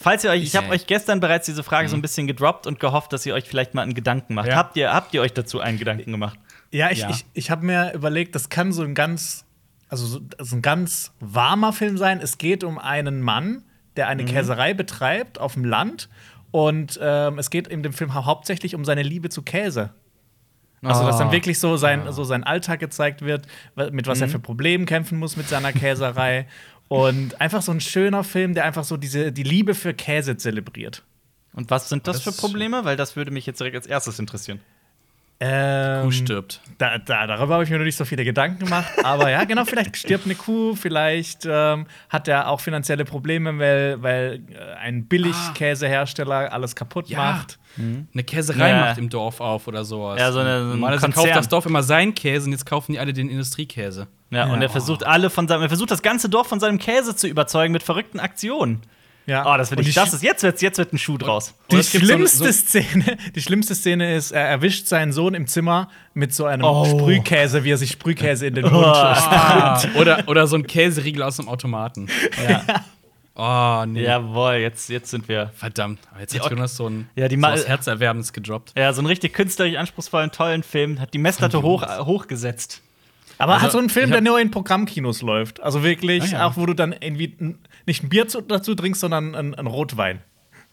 [0.00, 2.78] Falls ihr euch, ich habe euch gestern bereits diese Frage so ein bisschen gedroppt und
[2.78, 4.46] gehofft, dass ihr euch vielleicht mal einen Gedanken macht.
[4.48, 4.54] Ja.
[4.56, 6.38] Habt, ihr, habt ihr euch dazu einen Gedanken gemacht?
[6.70, 7.10] Ja, ich, Ja.
[7.10, 9.44] ich, ich habe mir überlegt, das kann so ein ganz,
[9.88, 12.20] also so, so ein ganz warmer Film sein.
[12.22, 13.64] Es geht um einen Mann,
[13.96, 14.10] der Mhm.
[14.10, 16.08] eine Käserei betreibt auf dem Land.
[16.52, 19.90] Und ähm, es geht in dem Film hau- hauptsächlich um seine Liebe zu Käse.
[20.82, 21.32] Also, dass dann Oh.
[21.32, 23.46] wirklich so sein, so sein Alltag gezeigt wird,
[23.90, 26.46] mit was er für Problemen kämpfen muss mit seiner Käserei.
[26.88, 31.02] Und einfach so ein schöner Film, der einfach so diese, die Liebe für Käse zelebriert.
[31.52, 32.84] Und was sind das, Das für Probleme?
[32.84, 34.60] Weil das würde mich jetzt direkt als erstes interessieren.
[35.40, 36.60] Ähm, Kuh stirbt.
[36.78, 38.90] Da, da, darüber habe ich mir noch nicht so viele Gedanken gemacht.
[39.04, 44.02] Aber ja, genau, vielleicht stirbt eine Kuh, vielleicht ähm, hat er auch finanzielle Probleme, weil,
[44.02, 47.18] weil äh, ein Billigkäsehersteller alles kaputt Ja.
[47.18, 47.58] macht.
[47.76, 48.80] Eine Käserei Ja.
[48.80, 50.18] macht im Dorf auf oder sowas.
[50.18, 51.24] Ja, so eine- so ein Normalerweise Konzern.
[51.26, 54.08] kauft das Dorf immer seinen Käse und jetzt kaufen die alle den Industriekäse.
[54.30, 54.62] Ja, und Ja.
[54.62, 57.72] er versucht alle von seinem, er versucht das ganze Dorf von seinem Käse zu überzeugen
[57.72, 58.82] mit verrückten Aktionen.
[59.28, 59.44] Ja.
[59.52, 59.94] Oh, das will Und ich.
[59.94, 61.52] Das ist jetzt wird's, jetzt wird ein Schuh draus.
[61.70, 65.46] Die gibt so schlimmste, so- Szene, die schlimmste Szene ist, er erwischt seinen Sohn im
[65.46, 66.86] Zimmer mit so einem Oh.
[66.86, 69.96] Sprühkäse, wie er sich Sprühkäse in den Mund Ah, schlägt.
[69.96, 72.08] oder, oder so ein Käseriegel aus dem Automaten.
[72.48, 72.64] Ja.
[73.34, 74.02] Oh, nee.
[74.02, 75.52] Jawohl, jetzt, jetzt sind wir.
[75.54, 76.00] Verdammt.
[76.10, 78.72] Aber jetzt Die hat Jonas so ein Ja, die so was Herzerwärmendes gedroppt.
[78.78, 81.00] Ja, so einen richtig künstlerisch anspruchsvollen, tollen Film.
[81.00, 82.80] Hat die Messlatte hoch, hochgesetzt.
[83.40, 85.60] Aber Also, hat so einen Film, der nur in Programmkinos läuft.
[85.62, 86.46] Also wirklich, Ah, ja.
[86.48, 87.36] auch wo du dann irgendwie
[87.88, 90.20] nicht ein Bier zu, dazu trinkst, sondern ein, ein Rotwein.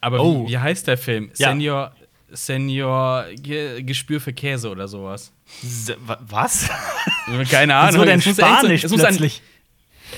[0.01, 0.45] Aber Oh.
[0.45, 1.32] wie, wie heißt der Film?
[1.38, 1.49] Ja.
[1.49, 1.95] Senior,
[2.32, 5.32] Senior Ge Gespür für Käse oder sowas.
[5.63, 6.70] S- wa- Was?
[7.49, 7.95] Keine Ahnung.
[8.01, 9.41] Wieso denn Es muss irgend so- Spanisch es muss, ein, plötzlich?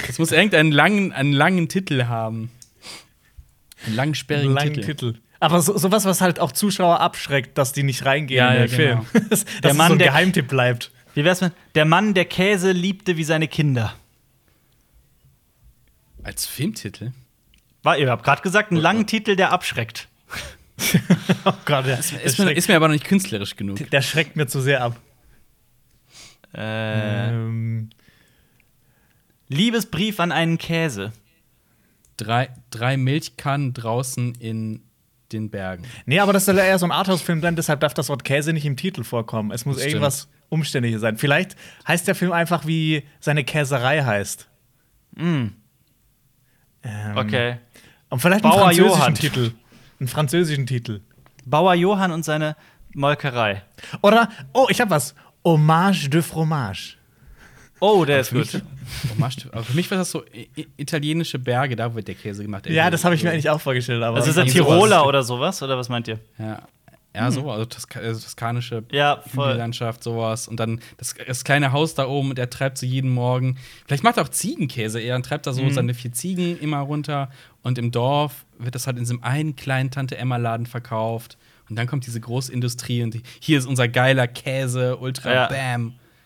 [0.09, 2.51] es muss irgendeinen langen, einen langen Titel haben.
[3.85, 4.85] Einen langen, sperrigen langen Titel.
[5.13, 5.13] Titel.
[5.39, 8.65] Aber so, sowas, was halt auch Zuschauer abschreckt, dass die nicht reingehen Ja, in ja,
[8.67, 9.05] den Film.
[9.13, 9.25] genau.
[9.29, 10.91] dass Der Mann, so ein der- Geheimtipp bleibt.
[11.13, 13.93] Wie wär's mit Der Mann, der Käse liebte wie seine Kinder?
[16.28, 17.13] Als Filmtitel?
[17.84, 20.07] War, ihr habt gerade gesagt, einen langen Titel, der abschreckt.
[21.45, 23.89] Oh Gott, der, der, Ist mir, ist mir aber noch nicht künstlerisch genug.
[23.89, 24.99] der schreckt mir zu sehr ab.
[26.53, 27.89] Äh, Ähm,
[29.47, 31.13] Liebesbrief an einen Käse.
[32.17, 34.84] Drei, drei Milchkannen draußen in
[35.32, 35.84] den Bergen.
[36.05, 38.53] nee, aber das soll ja eher so ein Arthouse-Film sein, deshalb darf das Wort Käse
[38.53, 39.51] nicht im Titel vorkommen.
[39.51, 39.93] Es muss stimmt.
[39.93, 41.17] irgendwas Umständliches sein.
[41.17, 41.55] Vielleicht
[41.88, 44.47] heißt der Film einfach, wie seine Käserei heißt.
[45.15, 45.47] Mm,
[46.88, 47.57] Ähm, okay.
[48.09, 49.15] Und vielleicht einen Bauer französischen Johann.
[49.15, 49.51] Titel.
[49.99, 51.01] Einen französischen Titel.
[51.45, 52.55] Bauer Johann und seine
[52.93, 53.63] Molkerei.
[54.01, 55.13] Oder, oh, ich hab was.
[55.45, 56.95] Hommage de fromage.
[57.79, 58.61] Oh, der ist gut.
[59.15, 60.23] Hommage- aber für mich war das so
[60.77, 62.67] italienische Berge, da wird der Käse gemacht.
[62.67, 64.01] Ja, das habe ich mir eigentlich auch vorgestellt.
[64.03, 64.53] Aber Also ist er sowas.
[64.53, 65.61] Tiroler oder sowas?
[65.61, 66.19] Oder was meint ihr?
[66.39, 66.61] Ja,
[67.18, 69.22] ja so, also, Toska also toskanische Ja.
[69.32, 70.47] Hügellandschaft, sowas.
[70.47, 73.57] Und dann das, das kleine Haus da oben, der treibt so jeden Morgen.
[73.88, 75.72] Vielleicht macht er auch Ziegenkäse eher und treibt da so Mhm.
[75.72, 77.30] seine vier Ziegen immer runter.
[77.63, 81.38] Und im Dorf wird das halt in diesem einen kleinen Tante-Emma-Laden verkauft.
[81.70, 85.47] Und dann kommt diese Großindustrie und die, hier ist unser geiler Käse, Ultra Ja.
[85.47, 85.86] Bam.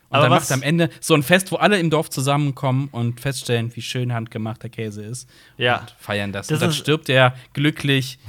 [0.09, 2.89] Und Aber dann macht er am Ende so ein Fest, wo alle im Dorf zusammenkommen
[2.91, 5.29] und feststellen, wie schön handgemachter Käse ist.
[5.57, 5.79] Ja.
[5.79, 6.47] Und feiern das.
[6.47, 8.19] Das und dann stirbt er glücklich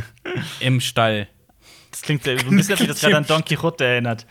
[0.60, 1.28] im Stall.
[2.02, 4.26] Das klingt so ein bisschen, wie das gerade an Don Quixote erinnert.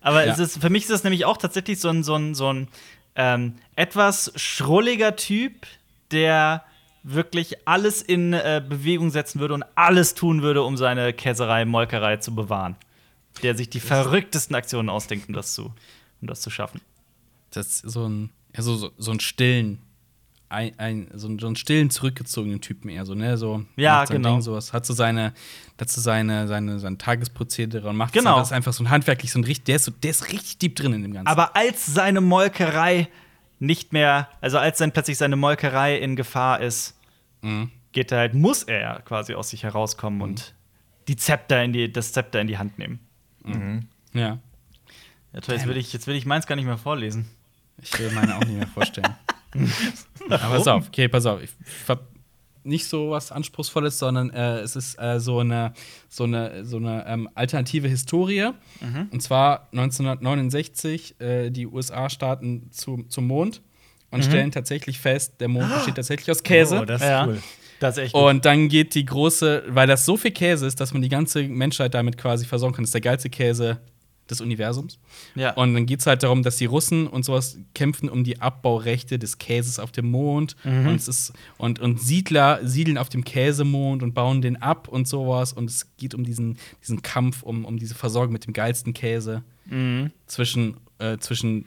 [0.00, 0.32] Aber Ja.
[0.32, 2.68] es ist, für mich ist das nämlich auch tatsächlich so ein, so ein, so ein
[3.16, 5.66] ähm, etwas schrulliger Typ,
[6.12, 6.62] der
[7.02, 12.18] wirklich alles in äh, Bewegung setzen würde und alles tun würde, um seine Käserei, Molkerei
[12.18, 12.76] zu bewahren.
[13.42, 15.74] Der sich die verrücktesten Aktionen ausdenkt, um das zu,
[16.20, 16.80] um das zu schaffen.
[17.50, 19.82] das ist so ein, ja, so, so, so ein stillen,
[20.48, 23.36] ein, ein, so, einen, so einen stillen, zurückgezogenen Typen eher so, ne?
[23.36, 24.32] So, Ja, genau.
[24.34, 25.32] Ding, sowas, hat so seine,
[25.76, 28.38] dazu seine, seine, sein Tagesprozedere und macht Genau.
[28.38, 30.32] das einfach, ist einfach so ein handwerklich, so ein richtig, der ist, so, der ist
[30.32, 31.26] richtig deep drin in dem Ganzen.
[31.28, 33.08] Aber als seine Molkerei
[33.58, 36.94] nicht mehr, also als dann plötzlich seine Molkerei in Gefahr ist,
[37.42, 37.70] Mhm.
[37.92, 40.54] geht er halt, muss er quasi aus sich herauskommen und
[41.08, 43.00] die Zepter in die, das Zepter in die Hand nehmen.
[44.12, 44.38] ja.
[45.32, 47.28] Ja, toll, jetzt will, ich, jetzt will ich meins gar nicht mehr vorlesen.
[47.82, 49.14] Ich will meine auch nicht mehr vorstellen.
[50.28, 51.42] Pass auf, okay, pass auf.
[51.42, 51.50] Ich
[51.88, 52.02] hab
[52.64, 55.72] nicht so was Anspruchsvolles, sondern äh, es ist äh, so eine,
[56.08, 58.50] so eine, so eine ähm, alternative Historie.
[59.12, 63.62] Und zwar 1969, äh, die USA starten zu, zum Mond
[64.10, 66.80] und stellen tatsächlich fest, der Mond besteht tatsächlich aus Käse.
[66.80, 67.26] Oh, das ist Ja.
[67.26, 67.38] cool.
[67.78, 68.22] Das ist echt gut.
[68.22, 71.42] Und dann geht die große, weil das so viel Käse ist, dass man die ganze
[71.42, 72.84] Menschheit damit quasi versorgen kann.
[72.84, 73.78] Das ist der geilste Käse
[74.30, 74.98] des Universums.
[75.34, 75.52] Ja.
[75.54, 79.18] Und dann geht es halt darum, dass die Russen und sowas kämpfen um die Abbaurechte
[79.18, 80.56] des Käses auf dem Mond.
[80.64, 80.86] Mhm.
[80.88, 85.06] Und, es ist, und, und Siedler siedeln auf dem Käsemond und bauen den ab und
[85.06, 85.52] sowas.
[85.52, 89.42] Und es geht um diesen, diesen Kampf, um, um diese Versorgung mit dem geilsten Käse
[89.66, 90.10] Mhm.
[90.26, 91.66] zwischen, äh, zwischen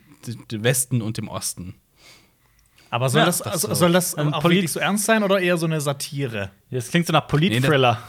[0.51, 1.75] dem Westen und dem Osten.
[2.91, 3.73] Aber soll Ja, das, das also, so.
[3.75, 6.49] soll das Ein auch Polit- wirklich so ernst sein oder eher so eine Satire?
[6.71, 8.01] Das klingt so nach Polit-Thriller.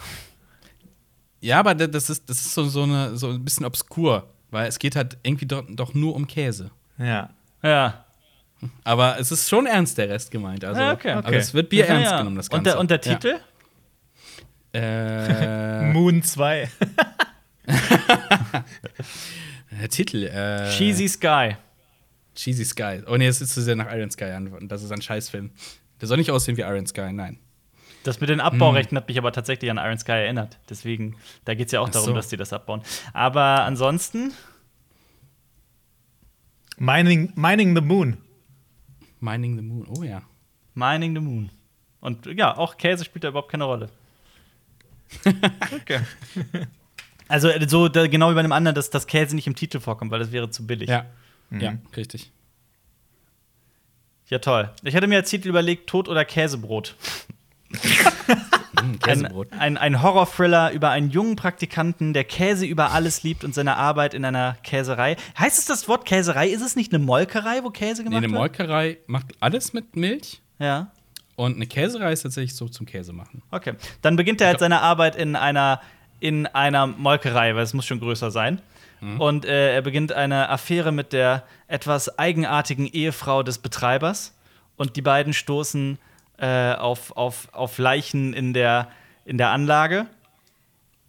[1.41, 4.69] Ja, aber da- das ist, das ist so, so, eine, so ein bisschen obskur, weil
[4.69, 6.71] es geht halt irgendwie doch, doch nur um Käse.
[6.99, 7.31] Ja.
[7.63, 8.05] ja.
[8.85, 10.65] Aber es ist schon ernst der Rest gemeint.
[10.65, 11.13] Also, Ja, okay.
[11.13, 11.37] Also Okay.
[11.39, 12.19] es wird Bier Ja, ernst ja.
[12.19, 12.71] genommen, das und Ganze.
[12.71, 13.39] der, und der Titel?
[14.75, 14.81] Ja.
[15.83, 16.69] Äh, Moon 2.
[19.81, 20.25] Der Titel.
[20.27, 21.57] Äh, Cheesy Sky.
[22.35, 23.03] Cheesy Sky.
[23.07, 24.49] Oh nee, das ist zu sehr nach Iron Sky an.
[24.49, 25.51] Und Das ist ein Scheißfilm.
[26.01, 27.39] Der soll nicht aussehen wie Iron Sky, nein.
[28.03, 30.59] Das mit den Abbaurechten hat mich aber tatsächlich an Iron Sky erinnert.
[30.69, 32.15] Deswegen, da geht es ja auch Ach darum, so.
[32.15, 32.83] dass die das abbauen.
[33.13, 34.33] Aber ansonsten,
[36.79, 38.17] Mining, Mining the Moon.
[39.21, 39.87] Mining the Moon.
[39.89, 40.23] Oh ja.
[40.75, 41.51] Mining the Moon.
[42.01, 43.91] Und ja, auch Käse spielt da überhaupt keine Rolle.
[45.75, 46.01] okay.
[47.31, 49.79] Also äh, so da, genau wie bei einem anderen, dass das Käse nicht im Titel
[49.79, 50.89] vorkommt, weil das wäre zu billig.
[50.89, 51.07] Ja.
[51.53, 52.33] Ja, richtig.
[54.27, 54.71] Ja, toll.
[54.83, 56.97] Ich hatte mir als Titel überlegt, Tod oder Käsebrot.
[57.71, 57.77] Mm,
[58.81, 59.49] Ein, Käsebrot.
[59.53, 64.14] ein, ein Horror-Thriller über einen jungen Praktikanten, der Käse über alles liebt und seine Arbeit
[64.14, 65.16] in einer Käserei.
[65.39, 66.49] Heißt es das Wort Käserei?
[66.49, 68.41] Ist es nicht eine Molkerei, wo Käse Nee, gemacht eine wird?
[68.41, 70.41] Molkerei macht alles mit Milch.
[70.59, 70.91] Ja.
[71.37, 73.43] Und eine Käserei ist tatsächlich so zum Käse machen.
[73.51, 73.75] Okay.
[74.03, 75.81] Dann beginnt er halt seine Arbeit in einer,
[76.21, 78.61] in einer Molkerei, weil es muss schon größer sein.
[79.18, 84.35] Und äh, er beginnt eine Affäre mit der etwas eigenartigen Ehefrau des Betreibers.
[84.77, 85.99] Und die beiden stoßen
[86.41, 88.88] äh, auf, auf, auf Leichen in der,
[89.24, 90.07] in der Anlage.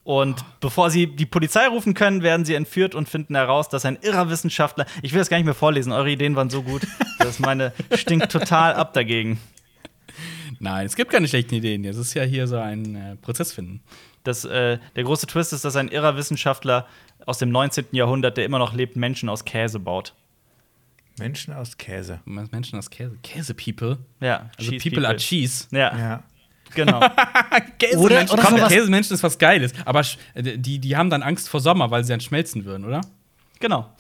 [0.04, 4.00] Und bevor sie die Polizei rufen können, werden sie entführt und finden heraus, dass ein
[4.02, 4.86] irrer Wissenschaftler.
[5.04, 6.88] Ich will das gar nicht mehr vorlesen, eure Ideen waren so gut.
[7.20, 9.40] dass meine stinkt total ab dagegen.
[10.60, 11.86] Nein, es gibt keine schlechten Ideen.
[11.86, 13.82] Es ist ja hier so ein äh, Prozess finden.
[14.24, 16.88] Das, äh, der große Twist ist, dass ein irrer Wissenschaftler
[17.26, 17.86] aus dem 19.
[17.92, 20.14] Jahrhundert, der immer noch lebt, Menschen aus Käse baut.
[21.22, 22.20] Menschen aus Käse.
[22.26, 23.16] Menschen aus Käse.
[23.24, 23.98] Käse-People.
[24.20, 25.68] Ja, Also Cheese People, are Cheese.
[25.72, 26.24] Ja, Ja.
[26.76, 27.00] genau.
[27.80, 28.30] Käsemenschen.
[28.40, 29.74] Oder- oder Käsemenschen ist was Geiles.
[29.86, 30.02] Aber
[30.34, 33.02] äh, die, die haben dann Angst vor Sommer, weil sie dann schmelzen würden, oder?
[33.60, 33.94] genau.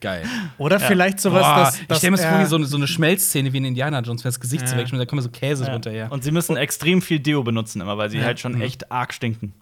[0.00, 0.24] Geil.
[0.58, 2.76] Oder vielleicht sowas, Boah, dass, ich dass stelle mir das vor wie so eine, so
[2.76, 4.76] eine Schmelzszene wie in Indiana Jones, wenn das Gesicht Ja.
[4.76, 5.70] wegschmilzt, da kommen so Käse Ja.
[5.70, 6.12] drunter her.
[6.12, 9.54] Und sie müssen extrem viel Deo benutzen immer, weil sie halt schon echt arg stinken.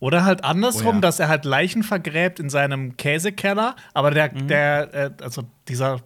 [0.00, 1.00] Oder halt andersrum, Oh ja.
[1.00, 4.48] dass er halt Leichen vergräbt in seinem Käsekeller, aber der, Mhm.
[4.48, 6.00] der, äh, also dieser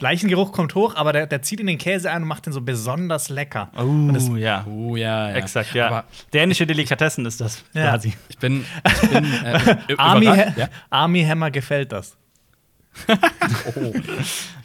[0.00, 2.60] Leichengeruch kommt hoch, aber der, der zieht in den Käse ein und macht den so
[2.60, 3.70] besonders lecker.
[3.78, 4.64] Uh, das- ja.
[4.66, 5.36] Oh ja, ja.
[5.36, 5.86] Exakt, ja.
[5.86, 7.90] Aber Dänische Delikatessen ist das Ja.
[7.90, 8.12] quasi.
[8.28, 8.64] ich bin,
[9.02, 10.26] ich bin äh, Army.
[10.26, 10.68] Ja?
[10.90, 12.16] Army Hammer gefällt das.
[13.76, 13.92] Oh.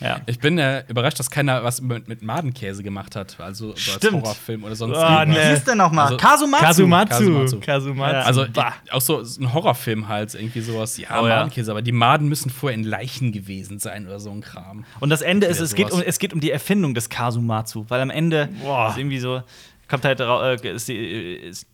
[0.01, 0.21] Ja.
[0.27, 3.37] Ich bin äh, überrascht, dass keiner was mit, mit Madenkäse gemacht hat.
[3.41, 4.11] Also so als.
[4.13, 5.43] Horrorfilm oder sonst Ah, irgendwas.
[5.43, 5.49] nee.
[5.49, 6.05] Wie hieß denn nochmal?
[6.05, 6.65] Also- Kasumatsu.
[6.65, 7.15] Kasumatsu.
[7.17, 7.59] Kasumatsu.
[7.59, 8.13] Kasumatsu.
[8.15, 8.21] Ja.
[8.21, 10.97] Also ich, auch so ein Horrorfilm halt, irgendwie sowas.
[10.97, 11.35] Ja, Oh ja.
[11.37, 14.85] Madenkäse, aber die Maden müssen vorher in Leichen gewesen sein oder so ein Kram.
[15.01, 17.99] Und das Ende ist, es geht, um, es geht um die Erfindung des Kasumatsu, weil
[17.99, 18.89] am Ende Boah.
[18.91, 19.43] ist irgendwie so,
[19.89, 21.67] kommt halt äh, ist, die, ist,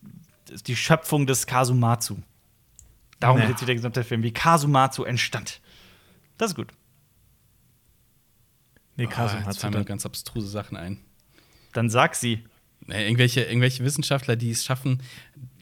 [0.51, 2.15] ist die Schöpfung des Kasumatsu.
[3.19, 3.45] Darum Nee.
[3.47, 5.61] geht sich der gesamte Film, wie Kasumatsu entstand.
[6.37, 6.71] Das ist gut.
[8.97, 9.59] Nee, Ah, jetzt Kasumatsu.
[9.61, 10.99] fallen mir ganz abstruse Sachen ein.
[11.73, 12.43] Dann sag sie.
[12.87, 15.01] Irgendwelche, irgendwelche Wissenschaftler, die es schaffen,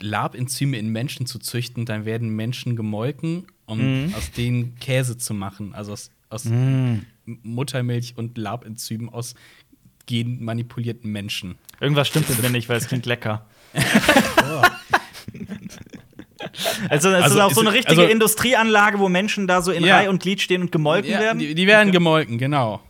[0.02, 4.14] Labenzyme in Menschen zu züchten, dann werden Menschen gemolken, um Mhm.
[4.16, 5.74] aus denen Käse zu machen.
[5.74, 9.36] Also aus, aus M- Muttermilch und Labenzymen aus
[10.06, 11.56] genmanipulierten Menschen.
[11.80, 13.48] Irgendwas stimmt mit mir nicht, weil es klingt lecker.
[16.90, 19.84] Also, es Also, ist auch so eine richtige also- Industrieanlage, wo Menschen da so in
[19.84, 19.98] Ja.
[19.98, 21.40] Reihe und Glied stehen und gemolken Ja, werden.
[21.40, 22.82] die, die werden gemolken, genau.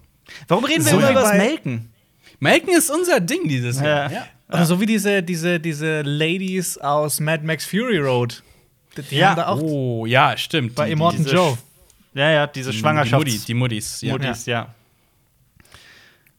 [0.48, 1.92] Warum reden wir So immer über das Melken?
[2.40, 3.86] Melken ist unser Ding dieses Ja.
[3.88, 4.12] Jahr.
[4.12, 4.26] Ja.
[4.50, 8.44] Oder so wie diese, diese, diese Ladies aus Mad Max Fury Road.
[9.10, 9.30] Die, Ja.
[9.30, 10.76] haben da auch Oh, ja, stimmt.
[10.76, 11.58] bei Immortan Joe.
[12.14, 14.12] Ja, ja, diese die, Schwangerschafts- Die, Mutti, die Muttis, ja.
[14.14, 14.74] Muttis, ja.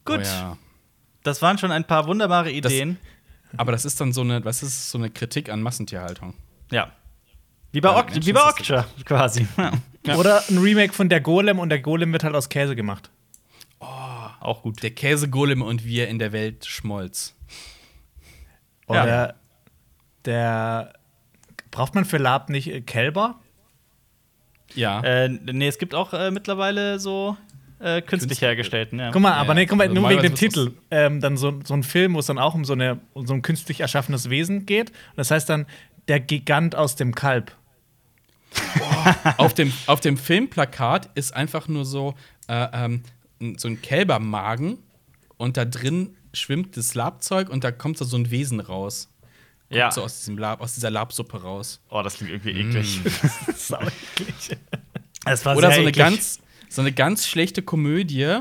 [0.05, 0.57] Gut, Oh, ja.
[1.22, 2.99] das waren schon ein paar wunderbare Das- Ideen.
[3.57, 6.35] Aber das ist dann so eine, was ist so eine Kritik an Massentierhaltung.
[6.70, 6.93] ja.
[7.75, 9.47] Wie bei, Menschen wie bei Okja, quasi.
[10.07, 10.16] Ja.
[10.16, 13.09] Oder ein Remake von der Golem und der Golem wird halt aus Käse gemacht.
[14.41, 14.83] Auch gut.
[14.83, 17.35] Der Käsegolem und wir in der Welt schmolz.
[18.87, 19.35] Oder Ja.
[20.27, 20.93] der.
[21.70, 23.37] Braucht man für Lab nicht äh, Kälber?
[24.75, 25.01] Ja.
[25.03, 27.37] Äh, nee, es gibt auch äh, mittlerweile so
[27.81, 28.99] äh, künstlich Künstlich- hergestellten.
[28.99, 29.11] Ja.
[29.11, 30.72] Guck mal, aber nee, guck mal, also nur wegen dem Titel.
[30.91, 33.33] Ähm, dann so, so ein Film, wo es dann auch um so, eine, um so
[33.35, 34.91] ein künstlich erschaffenes Wesen geht.
[34.91, 35.64] Und das heißt dann
[36.09, 37.53] der Gigant aus dem Kalb.
[39.36, 42.14] Auf, dem, auf dem Filmplakat ist einfach nur so,
[42.48, 43.02] äh, ähm,
[43.57, 44.78] so ein Kälbermagen
[45.36, 49.09] und da drin schwimmt das Labzeug und da kommt so ein Wesen raus.
[49.70, 49.90] ja.
[49.90, 51.80] So aus, diesem Lab, aus dieser Labsuppe raus.
[51.90, 53.00] Oh, das klingt irgendwie eklig.
[53.57, 54.59] Sau eklig.
[55.26, 56.05] Es war Oder sehr so eine, eklig.
[56.05, 56.38] ganz,
[56.68, 58.40] so eine ganz schlechte Komödie,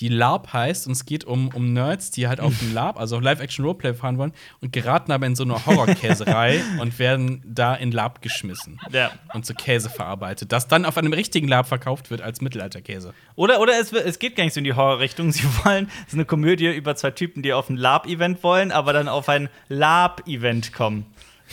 [0.00, 3.18] die Lab heißt und es geht um, um Nerds, die halt auf dem Lab, also
[3.18, 8.22] Live-Action-Roleplay fahren wollen und geraten aber in so eine Horrorkäserei und werden da in Lab
[8.22, 9.10] geschmissen Ja.
[9.34, 13.12] und zu Käse verarbeitet, das dann auf einem richtigen Lab verkauft wird als Mittelalterkäse.
[13.34, 15.32] Oder, oder es, es geht gar nicht so in die Horrorrichtung.
[15.32, 18.92] Sie wollen, es ist eine Komödie über zwei Typen, die auf ein Lab-Event wollen, aber
[18.92, 21.06] dann auf ein Lab-Event kommen.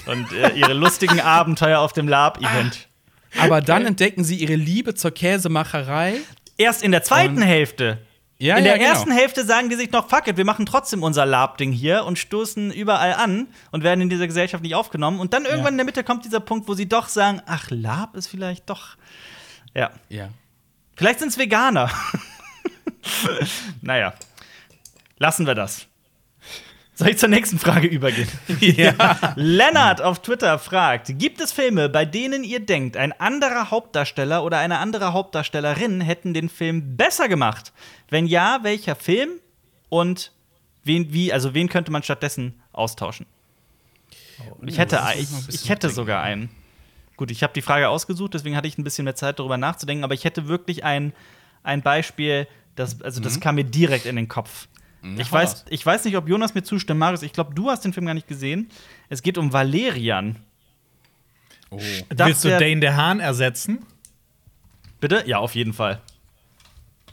[0.05, 2.87] Und äh, ihre lustigen Abenteuer auf dem Lab-Event.
[3.39, 6.15] Aber dann entdecken sie ihre Liebe zur Käsemacherei.
[6.57, 7.97] Erst in der zweiten Und- Hälfte.
[8.37, 8.91] Ja, in ja, der genau.
[8.91, 12.19] ersten Hälfte sagen die sich noch, fuck it, wir machen trotzdem unser Lab-Ding hier und
[12.19, 15.19] stoßen überall an und werden in dieser Gesellschaft nicht aufgenommen.
[15.19, 18.15] Und dann irgendwann in der Mitte kommt dieser Punkt, wo sie doch sagen, ach, Lab
[18.15, 18.97] ist vielleicht doch.
[19.73, 19.91] Ja.
[20.09, 20.29] Ja.
[20.97, 21.89] Vielleicht sind es Veganer.
[23.81, 24.13] naja.
[25.17, 25.87] Lassen wir das.
[26.95, 28.27] Soll ich zur nächsten Frage übergehen?
[28.61, 29.33] Ja.
[29.35, 34.57] Lennart auf Twitter fragt: Gibt es Filme, bei denen ihr denkt, ein anderer Hauptdarsteller oder
[34.59, 37.73] eine andere Hauptdarstellerin hätten den Film besser gemacht?
[38.09, 39.29] Wenn ja, welcher Film
[39.89, 40.31] und
[40.85, 43.25] wen, wie, also wen könnte man stattdessen austauschen?
[44.59, 46.49] Und ich hätte, ich, ich hätte sogar einen.
[47.17, 50.03] Gut, ich habe die Frage ausgesucht, deswegen hatte ich ein bisschen mehr Zeit, darüber nachzudenken,
[50.03, 51.13] aber ich hätte wirklich ein,
[51.63, 54.67] ein Beispiel, das, also das kam mir direkt in den Kopf.
[55.05, 57.21] Mhm, Ich weiß, ich weiß nicht, ob Jonas mir zustimmt, Marius.
[57.21, 58.69] Ich glaube, du hast den Film gar nicht gesehen.
[59.09, 60.37] Es geht um Valerian.
[61.69, 61.79] Oh.
[62.09, 63.85] Das Willst du Dane DeHaan ersetzen?
[64.99, 65.23] Bitte?
[65.25, 66.01] Ja, auf jeden Fall.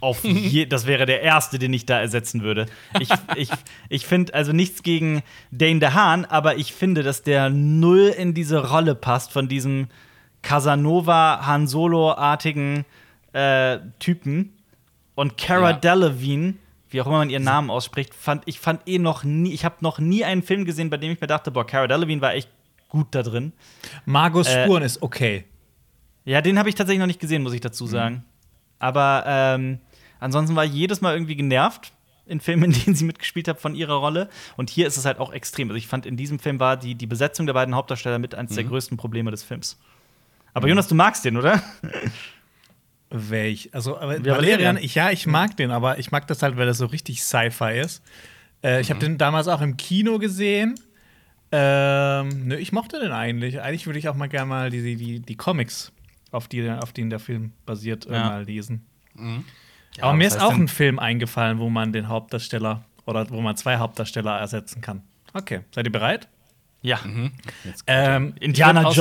[0.01, 2.67] Auf je das wäre der erste, den ich da ersetzen würde.
[2.99, 3.51] Ich, ich,
[3.89, 8.69] ich finde also nichts gegen Dane DeHaan, aber ich finde, dass der null in diese
[8.71, 9.89] Rolle passt von diesem
[10.43, 12.85] Casanova Han Solo-artigen
[13.33, 14.53] äh, Typen.
[15.15, 15.77] Und Cara Ja.
[15.77, 16.55] Delevingne,
[16.93, 19.77] wie auch immer man ihren Namen ausspricht, fand ich fand eh noch nie, ich habe
[19.81, 22.49] noch nie einen Film gesehen, bei dem ich mir dachte, boah, Cara Delevingne war echt
[22.89, 23.53] gut da drin.
[24.05, 25.45] Margus Äh, Spuren ist okay.
[26.25, 28.25] Ja, den habe ich tatsächlich noch nicht gesehen, muss ich dazu sagen.
[28.79, 29.79] Aber ähm,
[30.21, 31.93] ansonsten war ich jedes Mal irgendwie genervt
[32.27, 34.29] in Filmen, in denen sie mitgespielt hat, von ihrer Rolle.
[34.57, 35.69] Und hier ist es halt auch extrem.
[35.69, 38.55] Also ich fand, in diesem Film war die, die Besetzung der beiden Hauptdarsteller mit eines
[38.55, 39.79] der größten Probleme des Films.
[40.55, 41.63] Aber Jonas, du magst den, oder?
[43.13, 43.71] Welch?
[43.73, 46.67] Also, aber Ja, Valerian, ich, ja, ich mag den, aber ich mag das halt, weil
[46.67, 48.03] das so richtig Sci-Fi ist.
[48.65, 50.75] Äh, ich habe den damals auch im Kino gesehen.
[51.51, 53.61] Ähm, nö, ich mochte den eigentlich.
[53.61, 55.93] Eigentlich würde ich auch mal gerne mal die, die, die Comics,
[56.31, 58.25] auf, die, auf denen der Film basiert, äh, Ja.
[58.29, 58.87] mal lesen.
[59.15, 59.45] Mhm.
[60.01, 63.77] aber mir ist auch ein Film eingefallen, wo man den Hauptdarsteller oder wo man zwei
[63.77, 65.03] Hauptdarsteller ersetzen kann.
[65.35, 66.29] Okay, seid ihr bereit?
[66.81, 66.99] Ja.
[67.65, 68.97] Jetzt Ähm, Indiana ich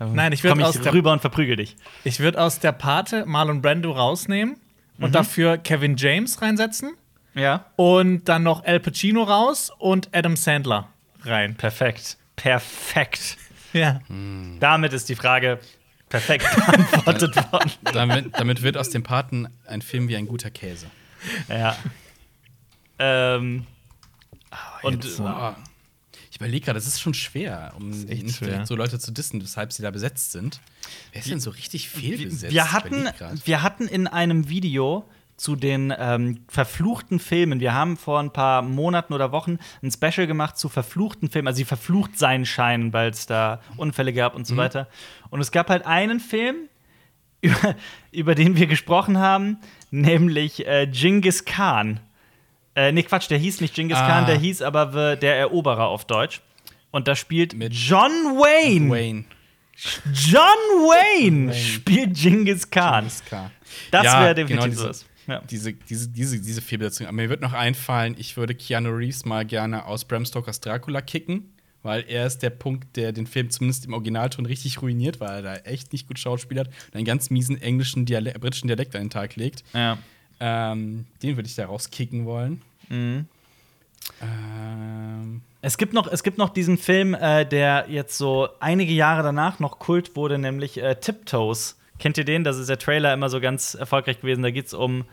[0.00, 1.76] Nein, ich würd Komm ich aus der- rüber und verprügel dich.
[2.04, 4.56] Ich würde aus der Pate Marlon Brando rausnehmen
[4.96, 5.04] Mhm.
[5.04, 6.92] und dafür Kevin James reinsetzen.
[7.34, 7.66] Ja.
[7.76, 10.88] Und dann noch Al Pacino raus und Adam Sandler
[11.22, 11.54] rein.
[11.56, 12.16] Perfekt.
[12.36, 13.36] Perfekt.
[13.72, 14.00] Ja.
[14.60, 15.58] Damit ist die Frage
[16.08, 17.70] perfekt beantwortet worden.
[17.92, 20.86] damit, damit wird aus dem Paten ein Film wie ein guter Käse.
[21.48, 21.76] Ja.
[22.98, 23.66] ähm.
[24.82, 25.56] Und jetzt, äh, Boah.
[25.64, 25.67] Ich
[26.38, 28.64] überlege gerade, das ist schon schwer, um nicht schwer.
[28.66, 30.60] so Leute zu dissen, weshalb sie da besetzt sind.
[31.12, 32.52] Wer ist denn so richtig fehlbesetzt?
[32.52, 33.08] Wir hatten,
[33.44, 35.04] wir hatten in einem Video
[35.36, 40.26] zu den ähm, verfluchten Filmen, wir haben vor ein paar Monaten oder Wochen ein Special
[40.26, 44.46] gemacht zu verfluchten Filmen, also die verflucht sein scheinen, weil es da Unfälle gab und
[44.48, 44.58] so Mhm.
[44.58, 44.88] weiter.
[45.30, 46.56] Und es gab halt einen Film,
[47.40, 47.76] über,
[48.10, 49.58] über den wir gesprochen haben,
[49.92, 52.00] nämlich äh, Genghis Khan.
[52.78, 54.06] Äh, nee, Quatsch, der hieß nicht Genghis Ah.
[54.06, 56.40] Khan, der hieß aber The, der Eroberer auf Deutsch.
[56.92, 58.88] Und da spielt Mit John Wayne.
[58.88, 59.24] Wayne.
[60.14, 62.94] John Wayne spielt Genghis Khan.
[62.94, 63.50] Alles klar.
[63.90, 65.04] Das Ja, wäre definitiv genau diese-.
[65.26, 65.42] Ja.
[65.50, 67.06] Diese, diese, diese, diese Fehlbesetzung.
[67.06, 71.02] Aber mir wird noch einfallen, ich würde Keanu Reeves mal gerne aus Bram Stokers Dracula
[71.02, 71.52] kicken,
[71.82, 75.42] weil er ist der Punkt, der den Film zumindest im Originalton richtig ruiniert, weil er
[75.42, 79.10] da echt nicht gut schauspielert und einen ganz miesen englischen, Diale britischen Dialekt an den
[79.10, 79.64] Tag legt.
[79.74, 79.98] Ja.
[80.40, 82.62] Ähm, den würde ich da rauskicken wollen.
[82.88, 83.26] Mhm.
[84.22, 89.22] Ähm, Es gibt noch, es gibt noch diesen Film, äh, der jetzt so einige Jahre
[89.22, 91.78] danach noch Kult wurde, nämlich äh, Tiptoes.
[91.98, 92.44] Kennt ihr den?
[92.44, 94.42] Das ist der Trailer immer so ganz erfolgreich gewesen.
[94.42, 95.04] Da geht es um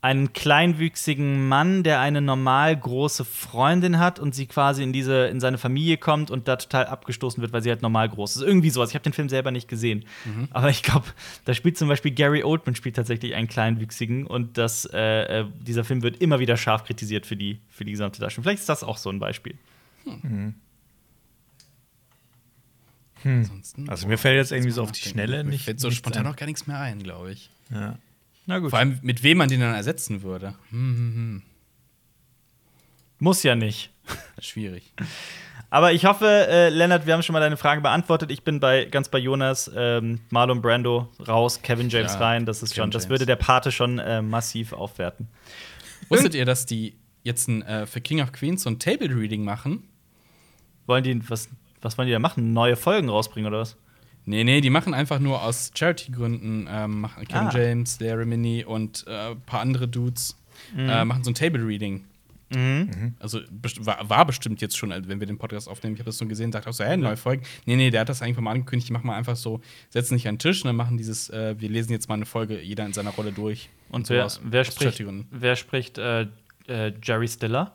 [0.00, 5.40] einen kleinwüchsigen Mann, der eine normal große Freundin hat und sie quasi in diese in
[5.40, 8.42] seine Familie kommt und da total abgestoßen wird, weil sie halt normal groß ist.
[8.42, 8.90] Irgendwie sowas.
[8.90, 10.04] Ich habe den Film selber nicht gesehen,
[10.52, 11.06] aber ich glaube,
[11.46, 15.82] da spielt zum Beispiel Gary Oldman spielt tatsächlich einen kleinwüchsigen und das äh, äh, dieser
[15.82, 18.44] Film wird immer wieder scharf kritisiert für die für die gesamte Darstellung.
[18.44, 19.56] Vielleicht ist das auch so ein Beispiel.
[23.24, 25.00] ansonsten, Also mir fällt jetzt irgendwie so auf die.
[25.00, 25.64] Schnelle Mir nicht.
[25.64, 26.32] fällt so spontan ein.
[26.32, 27.50] auch gar nichts mehr ein, glaube ich.
[27.70, 27.98] Ja.
[28.48, 28.70] Na gut.
[28.70, 30.54] Vor allem, mit wem man den dann ersetzen würde.
[30.70, 31.42] Hm, hm, hm.
[33.18, 33.90] Muss ja nicht.
[34.40, 34.94] Schwierig.
[35.68, 38.30] Aber ich hoffe, äh, Lennart, wir haben schon mal deine Frage beantwortet.
[38.30, 39.70] Ich bin bei, ganz bei Jonas.
[39.76, 42.46] Ähm, Marlon Brando raus, Kevin James Ja, rein.
[42.46, 43.10] Das ist Kevin schon, das James.
[43.10, 45.28] würde der Pate schon äh, massiv aufwerten.
[46.08, 49.44] Wusstet ihr, dass die jetzt ein, äh, für King of Queens so ein Table Reading
[49.44, 49.86] machen?
[50.86, 51.50] Wollen die, was,
[51.82, 52.54] was wollen die da machen?
[52.54, 53.76] Neue Folgen rausbringen oder was?
[54.28, 57.50] Nee, nee, die machen einfach nur aus Charity-Gründen, ähm, machen Kevin Ah.
[57.54, 60.36] James, Larry Minnie und äh, ein paar andere Dudes,
[60.74, 60.88] Mhm.
[60.88, 62.04] äh, machen so ein Table Reading.
[63.20, 65.94] Also best- war, war bestimmt jetzt schon, wenn wir den Podcast aufnehmen.
[65.96, 67.42] Ich habe das so gesehen, dachte auch so, hä, neue Folgen.
[67.66, 68.88] Nee, nee, der hat das eigentlich mal angekündigt.
[68.88, 69.60] Die machen mal einfach so,
[69.90, 72.24] setzen sich an den Tisch und dann machen dieses, äh, wir lesen jetzt mal eine
[72.24, 73.68] Folge, jeder in seiner Rolle durch.
[73.90, 74.40] Und wer, sowas.
[74.50, 76.22] wer Aus spricht, wer spricht äh,
[76.68, 77.74] äh, Jerry Stiller?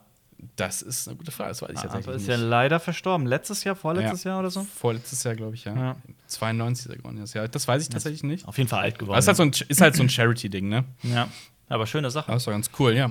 [0.55, 2.29] Das ist eine gute Frage, das weiß ich tatsächlich Aber ist nicht.
[2.29, 3.25] ja leider verstorben.
[3.27, 4.31] Letztes Jahr, vorletztes Ja.
[4.31, 4.63] Jahr oder so?
[4.75, 5.75] Vorletztes Jahr, glaube ich, ja.
[5.75, 5.95] Ja.
[6.27, 7.17] 92 ist er geworden.
[7.19, 7.47] Das Jahr.
[7.47, 8.47] Das weiß ich tatsächlich nicht.
[8.47, 9.17] Auf jeden Fall alt geworden.
[9.17, 10.85] Es ist halt so ein, ist halt so ein Charity-Ding, ne?
[11.03, 11.27] ja.
[11.69, 12.31] Aber schöne Sache.
[12.33, 13.09] Ist doch ganz cool, ja.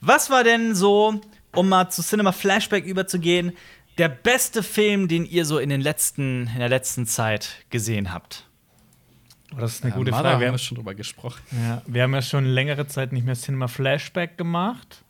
[0.00, 1.20] Was war denn so,
[1.54, 3.52] um mal zu Cinema Flashback überzugehen,
[3.98, 8.48] der beste Film, den ihr so in, den letzten, in der letzten Zeit gesehen habt?
[9.54, 10.40] Oh, das ist eine Ja, gute Mother Frage.
[10.40, 11.40] wir haben, schon drüber gesprochen.
[11.52, 15.04] ja, wir haben ja schon längere Zeit nicht mehr Cinema Flashback gemacht.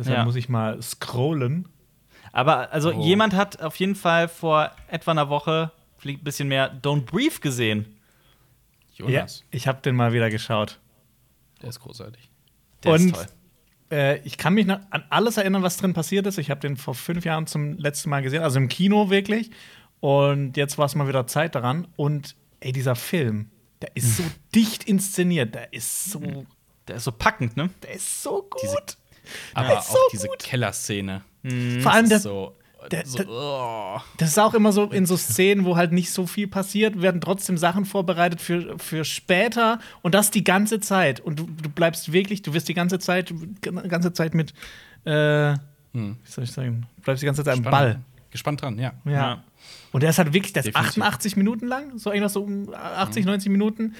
[0.00, 0.24] Deshalb Ja.
[0.24, 1.68] muss ich mal scrollen.
[2.32, 3.00] Aber also Oh.
[3.02, 7.40] jemand hat auf jeden Fall vor etwa einer Woche, vielleicht ein bisschen mehr, Don't Brief
[7.40, 7.96] gesehen.
[8.94, 10.78] Jonas, Ja, ich habe den mal wieder geschaut.
[11.62, 12.30] der ist großartig.
[12.84, 13.26] Der Und ist toll.
[13.90, 16.38] äh, ich kann mich noch an alles erinnern, was drin passiert ist.
[16.38, 19.50] Ich habe den vor fünf Jahren zum letzten Mal gesehen, also im Kino wirklich.
[20.00, 21.86] Und jetzt war es mal wieder Zeit daran.
[21.96, 23.50] Und ey, dieser Film,
[23.82, 24.22] der ist so
[24.54, 26.46] dicht inszeniert, der ist so,
[26.88, 27.70] Der ist so packend, ne?
[27.82, 28.60] der ist so gut.
[28.62, 28.96] Diese-
[29.54, 30.38] Aber auch so diese gut.
[30.40, 31.22] Kellerszene.
[31.82, 32.54] Vor allem Das so,
[32.90, 34.00] der- so oh.
[34.18, 37.20] Das ist auch immer so in so Szenen, wo halt nicht so viel passiert, werden
[37.20, 41.20] trotzdem Sachen vorbereitet für, für später und das die ganze Zeit.
[41.20, 44.52] Und du, du bleibst wirklich, du wirst die ganze Zeit, die ganze Zeit mit,
[45.04, 45.54] äh,
[45.92, 46.16] Hm.
[46.24, 47.62] wie soll ich sagen, du bleibst die ganze Zeit am.
[47.64, 48.00] Ball.
[48.30, 48.92] Gespannt dran, ja.
[49.04, 49.10] Ja.
[49.12, 49.44] Ja.
[49.90, 51.02] Und der ist halt wirklich, der ist Definitiv.
[51.02, 53.94] 88 Minuten lang, so irgendwas so um 80, 90 Minuten.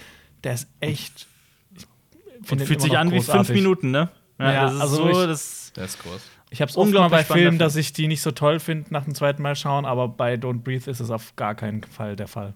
[0.45, 1.26] Der ist echt.
[1.74, 3.49] ich Und fühlt sich an wie fünf.
[3.49, 4.09] Minuten, ne?
[4.41, 6.20] Ja, das ist also so, ich- das Der ist groß.
[6.53, 7.59] Ich habe es Unglaublich bei Filmen, Film.
[7.59, 10.62] dass ich die nicht so toll finde nach dem zweiten Mal schauen, aber bei Don't
[10.62, 12.55] Breathe ist es auf gar keinen Fall der Fall.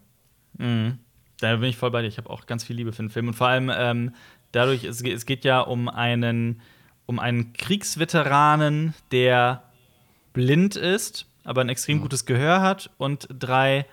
[0.59, 0.99] Mhm.
[1.39, 2.09] Da bin ich voll bei dir.
[2.09, 3.29] Ich habe auch ganz viel Liebe für den Film.
[3.29, 4.15] Und vor allem ähm,
[4.53, 6.61] dadurch, es, es geht ja um einen,
[7.07, 9.63] um einen Kriegsveteranen, der
[10.33, 13.87] blind ist, aber ein extrem gutes Gehör hat und drei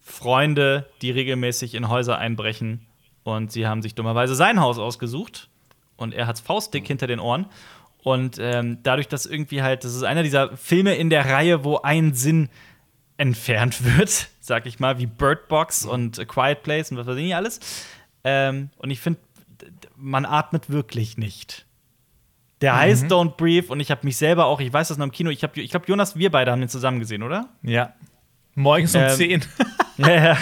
[0.00, 2.86] Freunde, die regelmäßig in Häuser einbrechen.
[3.22, 5.48] Und sie haben sich dummerweise sein Haus ausgesucht.
[5.98, 7.44] Und er hat's faustdick hinter den Ohren.
[8.02, 11.76] Und ähm, dadurch, dass irgendwie halt, das ist einer dieser Filme in der Reihe, wo
[11.78, 12.48] ein Sinn
[13.18, 17.16] entfernt wird, sag ich mal, wie Bird Box und A Quiet Place und was weiß
[17.16, 17.60] ich nicht alles.
[18.24, 19.20] Ähm, und ich finde,
[19.96, 21.66] man atmet wirklich nicht.
[22.60, 25.12] Der heißt Don't Breathe und ich habe mich selber auch, ich weiß das noch im
[25.12, 27.48] Kino, ich, hab- ich glaube, Jonas, wir beide haben den zusammen gesehen, oder?
[27.62, 27.92] Ja.
[28.54, 29.42] Morgens um Ähm, 10.
[30.06, 30.38] ja, ja.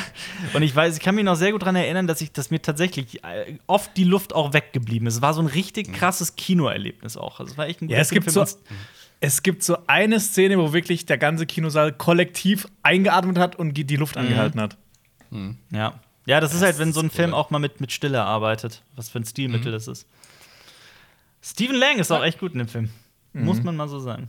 [0.55, 2.61] Und ich weiß, ich kann mich noch sehr gut daran erinnern, dass ich, dass mir
[2.61, 5.17] tatsächlich äh, oft die Luft auch weggeblieben ist.
[5.17, 7.41] Es war so ein richtig krasses Kinoerlebnis auch.
[7.41, 8.47] Also es war echt ein Ja, es gibt, Film.
[8.47, 8.59] so,
[9.21, 13.97] es gibt so eine Szene, wo wirklich der ganze Kinosaal kollektiv eingeatmet hat und die
[13.97, 14.77] Luft angehalten hat.
[15.71, 16.01] Ja.
[16.27, 17.37] Ja, das ist halt, wenn so ein Film cool.
[17.37, 18.83] auch mal mit, mit Stille arbeitet.
[18.97, 20.07] Was für ein Stilmittel das ist.
[21.41, 22.91] Stephen Lang ist auch echt gut in dem Film.
[23.33, 24.29] Muss man mal so sagen.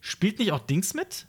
[0.00, 1.26] Spielt nicht auch Dings mit?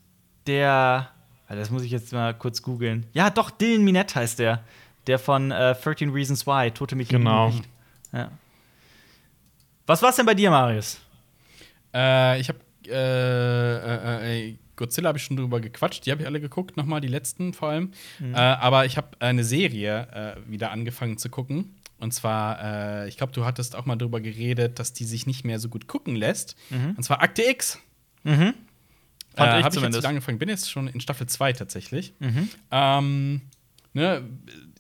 [0.48, 1.12] Der.
[1.48, 3.06] Warte, Das muss ich jetzt mal kurz googeln.
[3.14, 4.64] Ja, doch, Dylan Minette heißt der.
[5.08, 7.50] Der von äh, 13 Reasons Why, Tote lieben Genau.
[7.50, 7.64] nicht.
[8.12, 8.30] Ja.
[9.86, 11.00] Was war's denn bei dir, Marius?
[11.94, 16.06] Äh, ich habe äh, äh, äh, Godzilla habe ich schon drüber gequatscht.
[16.06, 17.92] Die habe ich alle geguckt, nochmal die letzten vor allem.
[18.22, 21.74] Äh, aber ich habe eine Serie äh, wieder angefangen zu gucken.
[22.00, 25.58] Und zwar, ich glaube, du hattest auch mal drüber geredet, dass die sich nicht mehr
[25.60, 26.56] so gut gucken lässt.
[26.70, 27.80] Und zwar Akte X.
[28.24, 28.54] Mhm.
[29.38, 30.06] Fand äh, ich habe ich jetzt zumindest.
[30.06, 30.40] angefangen.
[30.40, 32.14] Bin jetzt schon in Staffel 2 tatsächlich.
[32.20, 32.50] Mhm.
[32.72, 33.42] Ähm,
[33.94, 34.24] ne,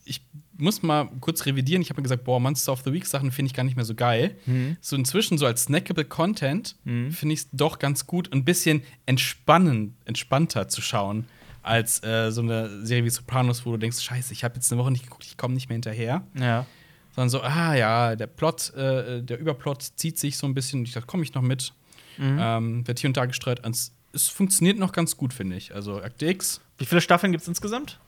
[0.03, 0.21] ich
[0.57, 1.81] muss mal kurz revidieren.
[1.81, 3.85] Ich habe mir gesagt, boah, Monster of the Week Sachen finde ich gar nicht mehr
[3.85, 4.35] so geil.
[4.45, 4.77] Mhm.
[4.81, 9.95] So inzwischen so als snackable Content finde ich es doch ganz gut, ein bisschen entspannen,
[10.05, 11.27] entspannter zu schauen
[11.67, 14.81] als äh, so eine Serie wie Sopranos, wo du denkst, scheiße, ich habe jetzt eine
[14.81, 16.23] Woche nicht geguckt, ich komme nicht mehr hinterher.
[16.39, 16.65] Ja.
[17.13, 20.83] Sondern so, ah ja, der Plot, äh, der Überplot zieht sich so ein bisschen.
[20.83, 21.73] Ich dachte, komme ich noch mit.
[22.17, 22.37] Mhm.
[22.39, 23.59] Ähm, wird hier und da gestreut.
[23.65, 25.73] Es, es funktioniert noch ganz gut, finde ich.
[25.75, 27.99] Also Akte X, Wie viele Staffeln gibt's insgesamt?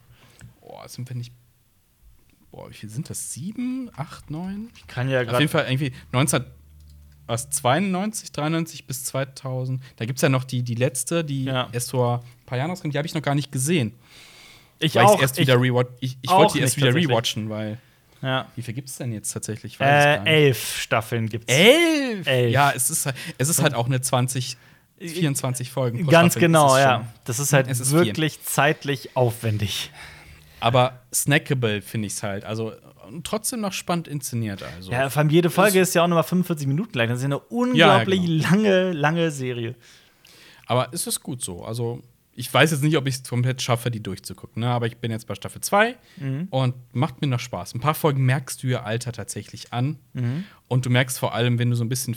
[0.61, 1.31] boah, sind wir nicht.
[2.51, 3.31] Boah, wie viel sind das?
[3.33, 4.69] Sieben, acht, neun?
[4.75, 5.93] Ich kann ja Auf jeden Fall irgendwie
[7.27, 9.81] 1992, 93 bis 2000.
[9.97, 11.69] Da gibt es ja noch die, die letzte, die Ja.
[11.71, 12.89] erst vor ein paar Jahren rauskam.
[12.89, 13.93] Die habe ich noch gar nicht gesehen.
[14.79, 15.15] Ich weil auch.
[15.15, 15.89] ich erst ich, wieder rewatch.
[15.99, 17.77] Ich, ich auch wollte die erst wieder rewatchen, weil.
[18.21, 18.47] ja.
[18.55, 19.73] Wie viel gibt es denn jetzt tatsächlich?
[19.73, 21.53] Ich es Äh, elf Staffeln gibt's.
[21.53, 22.25] Elf?
[22.25, 22.51] Elf.
[22.51, 23.07] Ja, es ist,
[23.37, 24.57] es ist halt auch eine 20,
[24.99, 26.07] 24 Folgen.
[26.07, 26.47] Ganz Staffel.
[26.47, 27.07] genau, ist ja.
[27.25, 29.91] Das ist halt ist wirklich zeitlich aufwendig.
[30.59, 32.43] Aber snackable finde ich es halt.
[32.45, 32.73] Also
[33.23, 34.63] trotzdem noch spannend inszeniert.
[34.63, 34.91] Also.
[34.91, 37.09] Ja, vor allem jede Folge ist ja auch nochmal 45 Minuten lang.
[37.09, 38.49] Das ist ja eine unglaublich genau.
[38.49, 39.75] lange, lange Serie.
[40.65, 41.63] Aber es ist gut so.
[41.63, 42.01] Also,
[42.33, 44.61] ich weiß jetzt nicht, ob ich es komplett schaffe, die durchzugucken.
[44.61, 44.69] Ne?
[44.69, 45.95] Aber ich bin jetzt bei Staffel 2
[46.51, 47.73] und macht mir noch Spaß.
[47.75, 49.97] Ein paar Folgen merkst du ihr Alter tatsächlich an.
[50.67, 52.15] Und du merkst vor allem, wenn du so ein bisschen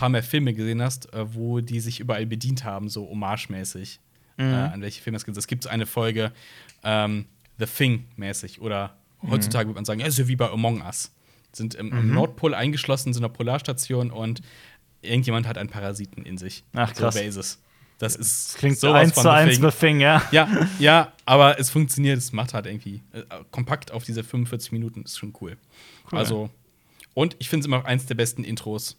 [0.00, 4.00] paar mehr Filme gesehen hast, äh, wo die sich überall bedient haben, so homagemäßig.
[4.38, 5.36] Äh, an welche Filme es gibt.
[5.36, 6.32] Es gibt eine Folge
[6.82, 7.26] ähm,
[7.58, 8.96] The Thing-mäßig oder
[9.28, 11.12] heutzutage würde man sagen, ja, ja wie bei Among Us.
[11.52, 14.40] Sind im, im Nordpol eingeschlossen, sind in einer Polarstation und
[15.02, 16.64] irgendjemand hat einen Parasiten in sich.
[16.72, 17.16] Ach, krass.
[17.16, 17.58] So es?
[17.98, 19.70] Das ist Das klingt so sowas eins von zu The eins Thing.
[19.70, 20.22] The Thing, ja.
[20.30, 25.02] Ja, ja, aber es funktioniert, es macht halt irgendwie äh, kompakt auf diese 45 Minuten,
[25.02, 25.58] ist schon cool.
[26.10, 26.48] Also,
[27.12, 28.96] und ich finde es immer eins der besten Intros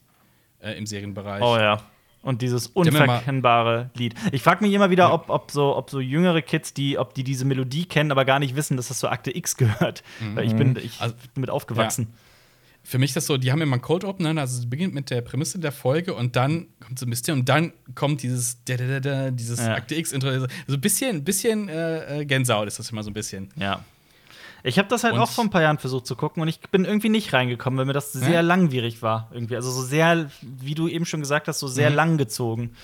[0.61, 1.41] äh, im Serienbereich.
[1.43, 1.81] Oh ja.
[2.23, 4.13] Und dieses unverkennbare Lied.
[4.31, 7.23] Ich frage mich immer wieder, ob, ob, so, ob so jüngere Kids, die, ob die
[7.23, 10.03] diese Melodie kennen, aber gar nicht wissen, dass das zur Akte X gehört.
[10.35, 12.13] Weil ich bin, ich Also- bin mit aufgewachsen.
[12.83, 15.11] Für mich ist das so, die haben immer einen Cold Opener, also es beginnt mit
[15.11, 18.75] der Prämisse der Folge und dann kommt so ein bisschen und dann kommt dieses da,
[18.75, 19.75] da, da, da, dieses Ja.
[19.75, 20.31] Akte X-Intro.
[20.39, 23.49] So ein bisschen, bisschen äh, äh, Gänsehaut ist das immer so ein bisschen.
[23.55, 23.83] Ja.
[24.63, 26.59] Ich habe das halt Und- auch vor ein paar Jahren versucht zu gucken und ich
[26.59, 28.41] bin irgendwie nicht reingekommen, weil mir das sehr Ja?
[28.41, 29.29] langwierig war.
[29.33, 29.55] Irgendwie.
[29.55, 31.95] Also so sehr, wie du eben schon gesagt hast, so sehr Mhm.
[31.95, 32.75] lang gezogen.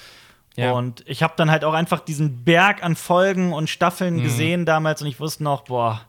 [0.55, 0.71] Ja.
[0.71, 4.23] Und ich habe dann halt auch einfach diesen Berg an Folgen und Staffeln Mhm.
[4.23, 6.01] gesehen damals und ich wusste noch, boah,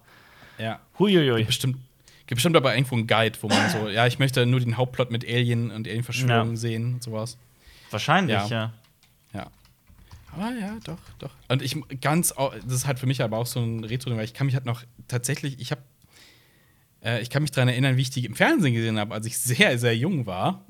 [0.59, 0.79] Ja.
[0.99, 1.45] huiuiui.
[1.45, 1.77] Bestimmt,
[2.27, 5.11] gibt bestimmt aber irgendwo einen Guide, wo man so, ja, ich möchte nur den Hauptplot
[5.11, 6.57] mit Alien und Alien-Verschwörung Ja.
[6.57, 7.37] sehen und sowas.
[7.91, 8.47] Wahrscheinlich, ja.
[8.49, 8.73] Ja.
[10.33, 11.31] Aber ja, doch, doch.
[11.49, 14.35] Und ich ganz, das ist halt für mich aber auch so ein retro weil ich
[14.35, 15.83] kann mich halt noch tatsächlich, ich habe,
[17.03, 19.39] äh, ich kann mich daran erinnern, wie ich die im Fernsehen gesehen habe, als ich
[19.39, 20.65] sehr, sehr jung war.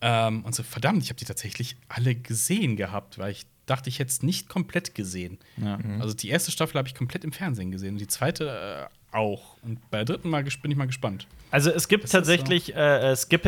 [0.00, 3.98] Ähm, und so, verdammt, ich habe die tatsächlich alle gesehen gehabt, weil ich dachte, ich
[3.98, 5.38] hätte es nicht komplett gesehen.
[5.56, 5.78] Ja.
[5.98, 9.56] Also die erste Staffel habe ich komplett im Fernsehen gesehen und die zweite äh, auch.
[9.62, 11.26] Und bei der dritten Mal bin ich mal gespannt.
[11.50, 12.18] Also es gibt Das ist so.
[12.18, 13.42] tatsächlich äh, äh, Skip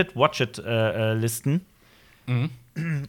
[2.28, 2.50] Mhm.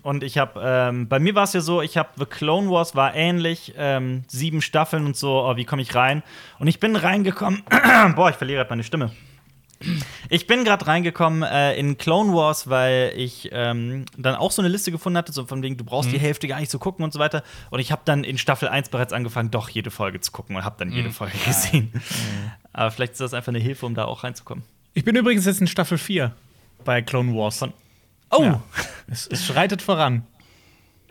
[0.01, 2.95] Und ich habe, ähm, bei mir war es ja so, ich habe The Clone Wars
[2.95, 6.24] war ähnlich, ähm, sieben Staffeln und so, oh, wie komme ich rein?
[6.57, 7.61] Und ich bin reingekommen,
[8.15, 9.11] boah, ich verliere gerade meine Stimme.
[10.30, 14.67] Ich bin gerade reingekommen äh, in Clone Wars, weil ich ähm, dann auch so eine
[14.67, 17.13] Liste gefunden hatte, so von wegen, du brauchst die Hälfte gar nicht zu gucken und
[17.13, 17.43] so weiter.
[17.70, 20.65] Und ich habe dann in Staffel 1 bereits angefangen, doch jede Folge zu gucken und
[20.65, 21.93] habe dann jede Folge gesehen.
[22.74, 24.65] Aber vielleicht ist das einfach eine Hilfe, um da auch reinzukommen.
[24.93, 26.34] Ich bin übrigens jetzt in Staffel 4
[26.84, 27.63] bei Clone Wars.
[28.32, 28.44] Oh!
[28.44, 28.64] Ja.
[29.08, 30.26] Es, es schreitet voran.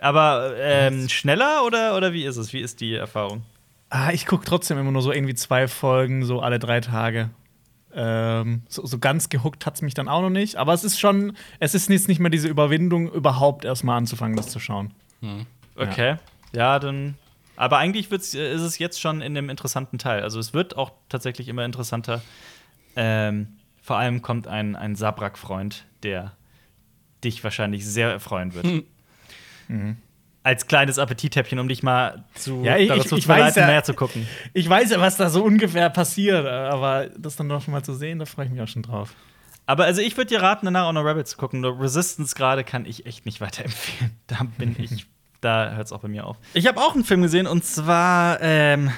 [0.01, 2.53] Aber ähm, schneller oder, oder wie ist es?
[2.53, 3.43] Wie ist die Erfahrung?
[3.91, 7.31] Ah, ich gucke trotzdem immer nur so irgendwie zwei Folgen, so alle drei Tage.
[7.95, 10.57] Ähm, so, so ganz gehuckt hat es mich dann auch noch nicht.
[10.57, 14.49] Aber es ist schon, es ist jetzt nicht mehr diese Überwindung, überhaupt erstmal anzufangen, das
[14.49, 14.95] zu schauen.
[15.75, 16.17] Okay.
[16.53, 17.17] Ja, dann.
[17.57, 20.23] Aber eigentlich wird's, äh, ist es jetzt schon in dem interessanten Teil.
[20.23, 22.23] Also es wird auch tatsächlich immer interessanter.
[22.95, 26.33] Ähm, vor allem kommt ein, ein Sabrak-Freund, der
[27.25, 28.85] dich wahrscheinlich sehr erfreuen wird.
[30.43, 33.83] Als kleines Appetithäppchen, um dich mal zu, Ja, ich- dazu ich- zu weiß ja- mehr
[33.85, 34.27] zu gucken.
[34.55, 38.19] Ich weiß ja, was da so ungefähr passiert, aber das dann noch mal zu sehen,
[38.19, 39.15] da freue ich mich auch schon drauf.
[39.67, 41.61] Aber also ich würde dir raten, danach auch noch Rabbit zu gucken.
[41.61, 44.13] Nur Resistance gerade kann ich echt nicht weiterempfehlen.
[44.27, 45.05] Da bin ich,
[45.43, 46.39] da hört es auch bei mir auf.
[46.55, 48.91] Ich habe auch einen Film gesehen und zwar, ähm,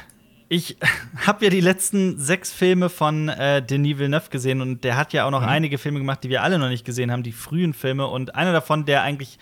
[0.50, 0.76] ich
[1.26, 5.24] habe ja die letzten sechs Filme von äh, Denis Villeneuve gesehen und der hat ja
[5.24, 8.06] auch noch einige Filme gemacht, die wir alle noch nicht gesehen haben, die frühen Filme.
[8.08, 9.38] Und einer davon, der eigentlich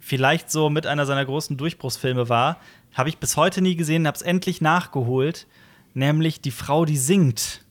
[0.00, 2.58] vielleicht so mit einer seiner großen Durchbruchsfilme war,
[2.92, 5.46] habe ich bis heute nie gesehen, habe es endlich nachgeholt,
[5.94, 7.62] nämlich Die Frau, die singt.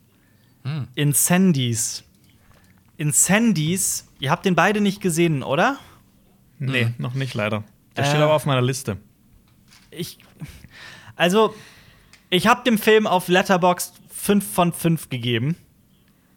[0.94, 2.04] Incendies.
[2.96, 5.78] Incendies, ihr habt den beide nicht gesehen, oder?
[6.58, 7.64] Nee, noch nicht leider.
[7.96, 8.08] Der Äh.
[8.08, 8.96] steht aber auf meiner Liste.
[9.90, 10.18] Ich.
[11.16, 11.54] Also,
[12.34, 15.56] ich habe dem Film auf Letterboxd 5 von 5 gegeben.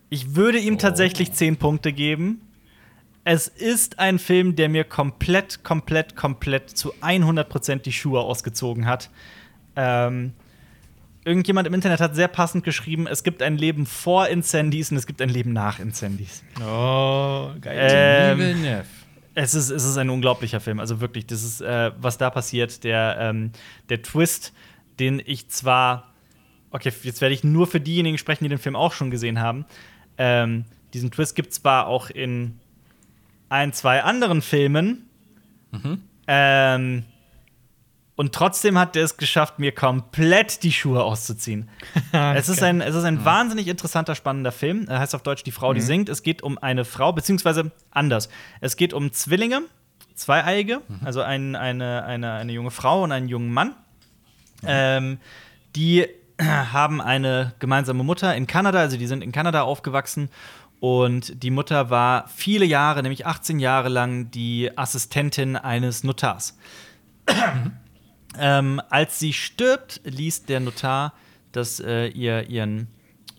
[0.09, 2.41] Ich würde ihm tatsächlich 10 Punkte geben.
[3.23, 9.09] Es ist ein Film, der mir komplett, komplett, komplett zu 100% die Schuhe ausgezogen hat.
[9.75, 10.33] Ähm,
[11.25, 15.07] irgendjemand im Internet hat sehr passend geschrieben, es gibt ein Leben vor Incendies und es
[15.07, 16.43] gibt ein Leben nach Incendies.
[16.61, 18.37] Oh, geil.
[18.39, 18.83] Ähm.
[19.33, 20.79] Es ist, es ist ein unglaublicher Film.
[20.79, 23.51] Also wirklich, das ist, äh, was da passiert, der, ähm,
[23.89, 24.53] der Twist,
[24.99, 26.13] den ich zwar,
[26.71, 29.65] okay, jetzt werde ich nur für diejenigen sprechen, die den Film auch schon gesehen haben.
[30.17, 32.59] Ähm, diesen Twist gibt es zwar auch in
[33.49, 35.09] ein, zwei anderen Filmen.
[36.27, 37.03] Ähm,
[38.15, 41.69] und trotzdem hat er es geschafft, mir komplett die Schuhe auszuziehen.
[42.11, 44.87] es, ist ein, es ist ein wahnsinnig interessanter, spannender Film.
[44.89, 46.09] Er heißt auf Deutsch Die Frau, die singt.
[46.09, 48.29] Es geht um eine Frau, beziehungsweise anders.
[48.59, 49.61] Es geht um Zwillinge,
[50.15, 53.75] Zweieiige, also ein, eine, eine, eine junge Frau und einen jungen Mann.
[54.65, 55.19] Ähm,
[55.75, 56.07] die
[56.41, 60.29] haben eine gemeinsame Mutter in Kanada, also die sind in Kanada aufgewachsen.
[60.79, 66.57] Und die Mutter war viele Jahre, nämlich 18 Jahre lang, die Assistentin eines Notars.
[68.39, 71.13] ähm, als sie stirbt, liest der Notar,
[71.51, 72.87] dass äh, ihr ihren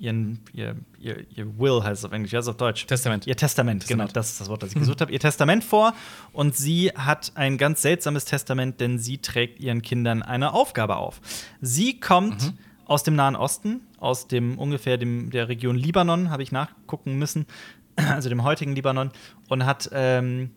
[0.01, 2.87] ihren, ihr, ihr, ihr Will heißt es auf Englisch, ja, ist auf Deutsch.
[2.87, 3.27] Testament.
[3.27, 5.13] Ihr Testament, genau, das ist das Wort, das ich gesucht habe.
[5.13, 5.95] Ihr Testament vor
[6.33, 11.21] und sie hat ein ganz seltsames Testament, denn sie trägt ihren Kindern eine Aufgabe auf.
[11.61, 16.53] Sie kommt aus dem Nahen Osten, aus dem ungefähr dem, der Region Libanon, habe ich
[16.53, 17.47] nachgucken müssen,
[17.97, 19.11] also dem heutigen Libanon,
[19.49, 20.51] und hat ähm,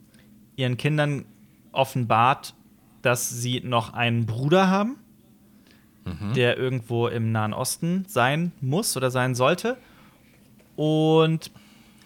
[0.55, 1.25] ihren Kindern
[1.71, 2.53] offenbart,
[3.01, 4.97] dass sie noch einen Bruder haben,
[6.35, 9.77] der irgendwo im Nahen Osten sein muss oder sein sollte.
[10.75, 11.51] Und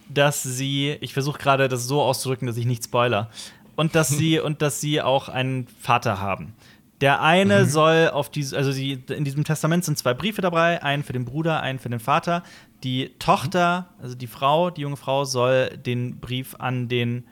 [0.08, 3.30] dass sie, ich versuche gerade das so auszudrücken, dass ich nicht spoiler,
[3.74, 6.54] und dass sie und dass sie auch einen Vater haben.
[7.00, 11.02] Der eine soll auf diese, also sie, in diesem Testament sind zwei Briefe dabei, einen
[11.02, 12.42] für den Bruder, einen für den Vater.
[12.84, 17.24] Die Tochter, also die Frau, die junge Frau, soll den Brief an den,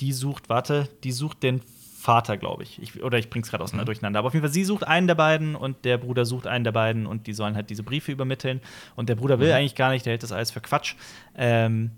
[0.00, 1.62] die sucht, warte, die sucht den
[2.06, 2.80] Vater, glaube ich.
[2.80, 3.02] ich.
[3.02, 4.20] Oder ich bring's gerade auseinander durcheinander.
[4.20, 6.70] Aber auf jeden Fall, sie sucht einen der beiden und der Bruder sucht einen der
[6.70, 8.60] beiden und die sollen halt diese Briefe übermitteln.
[8.94, 10.94] Und der Bruder will eigentlich gar nicht, der hält das alles für Quatsch.
[11.36, 11.90] Ähm,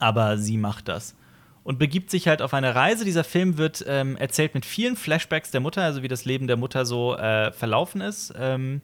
[0.00, 1.14] aber sie macht das.
[1.62, 3.04] Und begibt sich halt auf eine Reise.
[3.04, 6.56] Dieser Film wird ähm, erzählt mit vielen Flashbacks der Mutter, also wie das Leben der
[6.56, 8.34] Mutter so äh, verlaufen ist.
[8.36, 8.80] Ähm,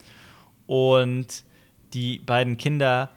[0.68, 1.42] und
[1.92, 3.10] die beiden Kinder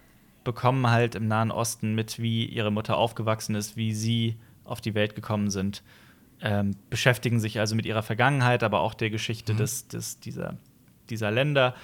[0.43, 4.95] bekommen halt im Nahen Osten mit, wie ihre Mutter aufgewachsen ist, wie sie auf die
[4.95, 5.83] Welt gekommen sind.
[6.41, 10.57] Ähm, beschäftigen sich also mit ihrer Vergangenheit, aber auch der Geschichte des, des, dieser,
[11.09, 11.75] dieser Länder.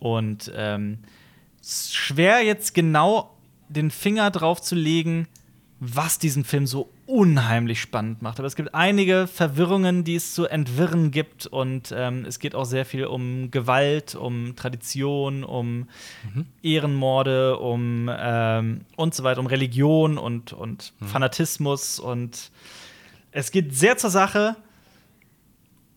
[0.00, 0.98] Und ähm,
[1.60, 3.36] es ist schwer jetzt genau
[3.68, 5.28] den Finger drauf zu legen,
[5.78, 8.38] was diesen Film so unheimlich spannend macht.
[8.38, 11.46] Aber es gibt einige Verwirrungen, die es zu entwirren gibt.
[11.46, 15.88] Und ähm, es geht auch sehr viel um Gewalt, um Tradition, um
[16.62, 21.98] Ehrenmorde, um ähm, und so weiter, um Religion und, und Fanatismus.
[21.98, 22.50] Und
[23.32, 24.56] es geht sehr zur Sache.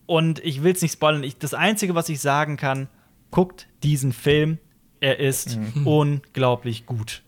[0.06, 1.24] Und ich will es nicht spoilern.
[1.24, 2.88] Ich, das Einzige, was ich sagen kann,
[3.32, 4.58] guckt diesen Film.
[5.00, 7.24] Er ist unglaublich gut.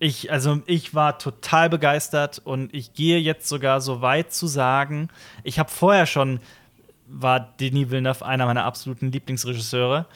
[0.00, 5.08] Ich, also ich war total begeistert und ich gehe jetzt sogar so weit zu sagen,
[5.42, 6.38] ich habe vorher schon,
[7.08, 10.06] war Denis Villeneuve einer meiner absoluten Lieblingsregisseure.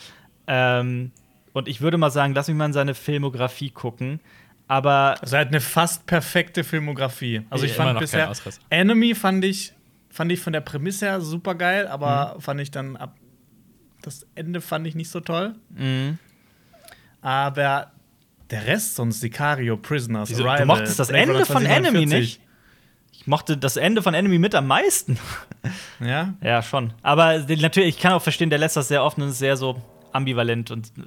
[0.46, 1.10] Ähm,
[1.52, 4.20] und ich würde mal sagen, lass mich mal in seine Filmografie gucken.
[4.68, 7.42] Aber Also er hat eine fast perfekte Filmografie.
[7.50, 8.32] Also ich fand noch bisher.
[8.70, 9.74] Enemy fand ich
[10.10, 13.16] fand ich von der Prämisse her super geil, aber fand ich dann ab
[14.02, 15.54] das Ende fand ich nicht so toll.
[15.76, 16.14] mh,
[17.20, 17.92] Aber
[18.50, 20.42] der Rest sonst Sicario, Prisoners, Wieso?
[20.44, 22.18] Arrival, du mochtest das Blade Ende von Enemy 2049.
[22.20, 22.40] nicht?
[23.12, 25.18] Ich mochte das Ende von Enemy mit am meisten.
[26.00, 26.34] Ja.
[26.42, 26.92] Ja, schon.
[27.02, 29.80] Aber natürlich, ich kann auch verstehen, der lässt das sehr offen und ist sehr so
[30.10, 31.02] ambivalent und äh,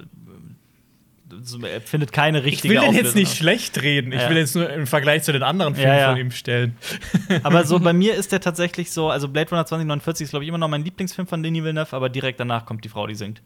[1.84, 4.12] findet keine Ich richtige will den jetzt nicht schlecht reden.
[4.12, 4.30] Ich Ja.
[4.30, 6.08] will jetzt nur im Vergleich zu den anderen Filmen Ja, ja.
[6.10, 6.76] von ihm stellen.
[7.42, 10.48] Aber so bei mir ist der tatsächlich so, also Blade Runner 2049 ist, glaube ich,
[10.48, 13.42] immer noch mein Lieblingsfilm von Denis Villeneuve, aber direkt danach kommt die Frau, die singt.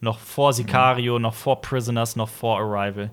[0.00, 3.10] Noch vor Sicario, noch vor Prisoners, noch vor Arrival.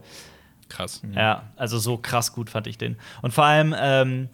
[0.69, 1.01] Krass.
[1.13, 2.97] Ja, also so krass gut fand ich den.
[3.21, 4.29] Und vor allem, ähm,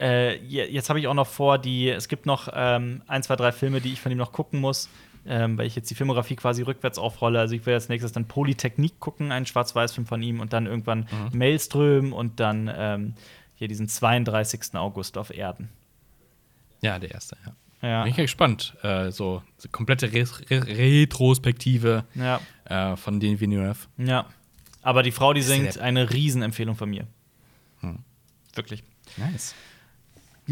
[0.00, 3.36] äh, je- jetzt habe ich auch noch vor, die, es gibt noch ähm, ein, zwei,
[3.36, 4.88] drei Filme, die ich von ihm noch gucken muss,
[5.26, 7.38] ähm, weil ich jetzt die Filmografie quasi rückwärts aufrolle.
[7.40, 11.06] Also ich will als nächstes dann Polytechnik gucken, einen Schwarz-Weiß-Film von ihm und dann irgendwann
[11.32, 13.14] Maelström und dann ähm,
[13.54, 14.74] hier diesen 32.
[14.74, 15.68] August auf Erden.
[16.80, 17.52] Ja, der erste, ja.
[17.82, 18.76] Ja, Bin ich gespannt.
[18.82, 23.86] Äh, so, so komplette Re Re Retrospektive ja, äh, von den Villeneuve.
[23.96, 24.26] ja.
[24.82, 27.06] Aber die Frau, die singt, eine Riesenempfehlung von mir.
[28.54, 28.82] Wirklich.
[29.16, 29.54] Nice.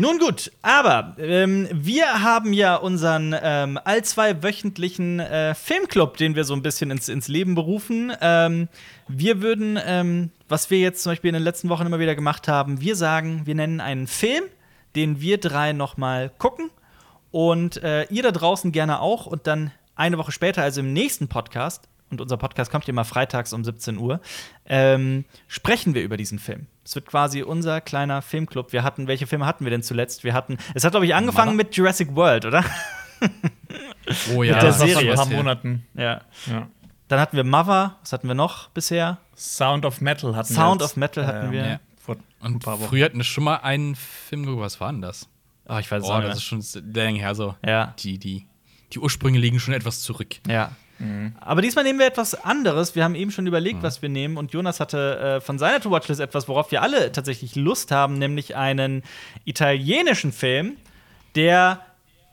[0.00, 6.54] Nun gut, aber ähm, wir haben ja unseren ähm, allzweiwöchentlichen äh, Filmclub, den wir so
[6.54, 8.12] ein bisschen ins, ins Leben berufen.
[8.20, 8.68] Ähm,
[9.08, 12.46] wir würden, ähm, was wir jetzt zum Beispiel in den letzten Wochen immer wieder gemacht
[12.46, 14.44] haben, wir sagen, wir nennen einen Film,
[14.94, 16.70] den wir drei noch mal gucken
[17.32, 21.26] und äh, ihr da draußen gerne auch und dann eine Woche später, also im nächsten
[21.26, 24.20] Podcast, und unser Podcast kommt immer freitags um 17 Uhr,
[24.64, 26.68] ähm, sprechen wir über diesen Film.
[26.88, 28.72] Es wird quasi unser kleiner Filmclub.
[28.72, 30.24] Wir hatten, welche Filme hatten wir denn zuletzt?
[30.24, 31.56] Wir hatten, es hat, glaube ich, angefangen Mama.
[31.64, 32.64] mit Jurassic World, oder?
[34.34, 35.10] Oh ja, Mit der Das war vor Serie.
[35.10, 35.86] ein paar Monaten.
[35.94, 36.22] ja.
[36.46, 36.68] Ja.
[37.08, 39.18] Dann hatten wir Mother, was hatten wir noch bisher?
[39.36, 40.84] Sound of Metal hatten Sound wir.
[40.86, 41.66] of Metal hatten wir.
[41.66, 41.80] Ja.
[41.98, 42.88] Vor ein Und paar Wochen.
[42.88, 44.62] früher hatten wir schon mal einen Film geguckt.
[44.62, 45.28] Was war denn das?
[45.68, 46.36] Oh, ich weiß es Oh, auch das nicht.
[46.38, 47.54] ist schon sehr lange her so.
[47.66, 47.94] Ja.
[47.98, 48.46] Die, die,
[48.94, 50.36] die Ursprünge liegen schon etwas zurück.
[50.48, 50.72] Ja.
[50.98, 51.34] Mhm.
[51.40, 52.94] Aber diesmal nehmen wir etwas anderes.
[52.94, 54.36] Wir haben eben schon überlegt, was wir nehmen.
[54.36, 58.56] Und Jonas hatte äh, von seiner To-Watch-List etwas, worauf wir alle tatsächlich Lust haben, nämlich
[58.56, 59.02] einen
[59.44, 60.76] italienischen Film,
[61.34, 61.80] der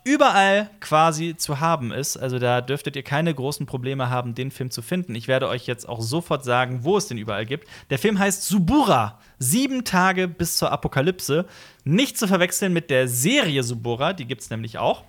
[0.05, 2.15] überall quasi zu haben ist.
[2.15, 5.15] Also da dürftet ihr keine großen Probleme haben, den Film zu finden.
[5.15, 7.67] Ich werde euch jetzt auch sofort sagen, wo es den überall gibt.
[7.89, 9.19] Der Film heißt Subura.
[9.39, 11.45] Sieben Tage bis zur Apokalypse.
[11.83, 15.03] Nicht zu verwechseln mit der Serie Subura, die gibt es nämlich auch.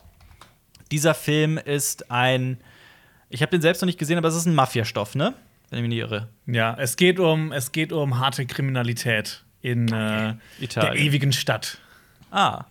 [0.90, 2.58] Dieser Film ist ein,
[3.28, 5.34] ich habe den selbst noch nicht gesehen, aber es ist ein Mafiastoff, ne?
[5.70, 6.28] wenn ich mich nicht irre.
[6.46, 10.92] Ja, es geht um, es geht um harte Kriminalität in äh, Italien.
[10.92, 11.78] der ewigen Stadt.
[12.30, 12.64] Ah.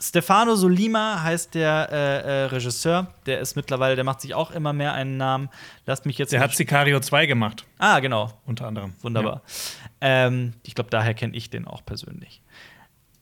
[0.00, 3.06] Stefano Solima heißt der äh, äh, Regisseur.
[3.26, 5.48] Der ist mittlerweile, der macht sich auch immer mehr einen Namen.
[5.86, 6.32] Lasst mich jetzt.
[6.32, 8.32] Der hat Sicario 2 gemacht, ah, genau.
[8.44, 8.94] unter anderem.
[9.00, 9.42] Wunderbar.
[10.00, 12.42] Ähm, ich glaube, daher kenne ich den auch persönlich.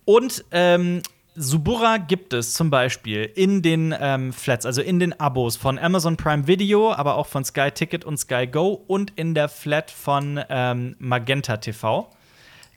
[0.04, 1.02] Und ähm,
[1.36, 6.16] Subura gibt es zum Beispiel in den ähm, Flats, also in den Abos von Amazon
[6.16, 10.40] Prime Video, aber auch von Sky Ticket und Sky Go und in der Flat von
[10.48, 12.08] ähm, Magenta TV.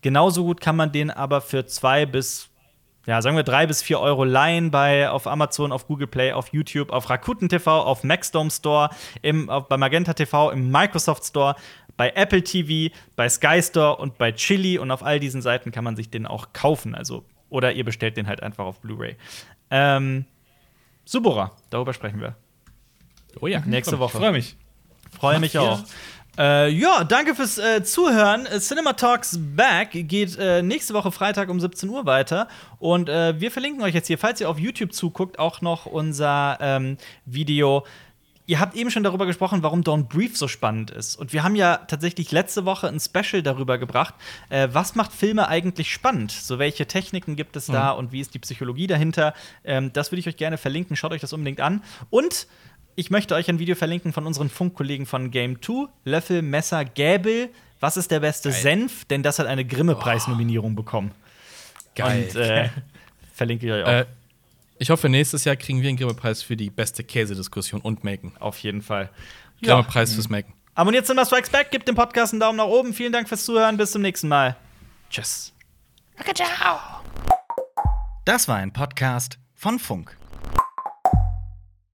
[0.02, 2.50] Genauso gut kann man den aber für zwei bis,
[3.06, 6.48] ja, sagen wir drei bis vier Euro leihen bei, auf Amazon, auf Google Play, auf
[6.52, 8.90] YouTube, auf Rakuten TV, auf Maxdome Store,
[9.22, 11.56] im, auf, bei Magenta TV, im Microsoft Store,
[11.96, 15.84] bei Apple TV, bei Sky Store und bei Chili und auf all diesen Seiten kann
[15.84, 16.96] man sich den auch kaufen.
[16.96, 19.16] Also, oder ihr bestellt den halt einfach auf Blu-ray.
[19.70, 20.26] Ähm,
[21.06, 22.36] Subura, darüber sprechen wir.
[23.40, 23.62] Oh ja.
[23.66, 24.18] Nächste Ich Woche.
[24.18, 24.56] freue mich.
[25.18, 25.84] Freue mich auch.
[26.38, 28.46] Äh, ja, danke fürs äh, Zuhören.
[28.46, 32.48] Äh, Cinema Talks Back geht äh, nächste Woche Freitag um 17 Uhr weiter.
[32.78, 36.58] Und äh, wir verlinken euch jetzt hier, falls ihr auf YouTube zuguckt, auch noch unser
[36.62, 37.86] ähm, Video.
[38.50, 41.18] Ihr habt eben schon darüber gesprochen, warum Don't Brief so spannend ist.
[41.18, 44.14] Und wir haben ja tatsächlich letzte Woche ein Special darüber gebracht,
[44.50, 46.32] äh, was macht Filme eigentlich spannend?
[46.32, 49.34] So, welche Techniken gibt es da und wie ist die Psychologie dahinter?
[49.66, 50.96] Ähm, das würde ich euch gerne verlinken.
[50.96, 51.84] Schaut euch das unbedingt an.
[52.10, 52.48] Und
[52.96, 55.90] ich möchte euch ein Video verlinken von unseren Funkkollegen von Game 2.
[56.06, 57.50] Löffel, Messer, Gäbel.
[57.82, 59.04] Was ist der beste Senf?
[59.06, 61.12] Denn das hat eine Grimme-Preisnominierung bekommen.
[61.96, 62.30] Geil.
[62.30, 62.70] Und äh,
[63.34, 63.90] verlinke ich euch auch.
[63.90, 64.06] Äh,
[64.80, 68.34] ich hoffe, nächstes Jahr kriegen wir einen Grimme-Preis für die beste Käsediskussion und Maken.
[68.40, 69.10] Auf jeden Fall.
[69.60, 69.76] Ja.
[69.76, 70.54] Grimme-Preis fürs Maken.
[70.76, 72.94] Abonniert Cinema Strikes Back, gebt dem Podcast einen Daumen nach oben.
[72.94, 73.78] Vielen Dank fürs Zuhören.
[73.78, 74.56] Bis zum nächsten Mal.
[75.10, 75.54] Tschüss.
[78.26, 80.16] Das war ein Podcast von Funk.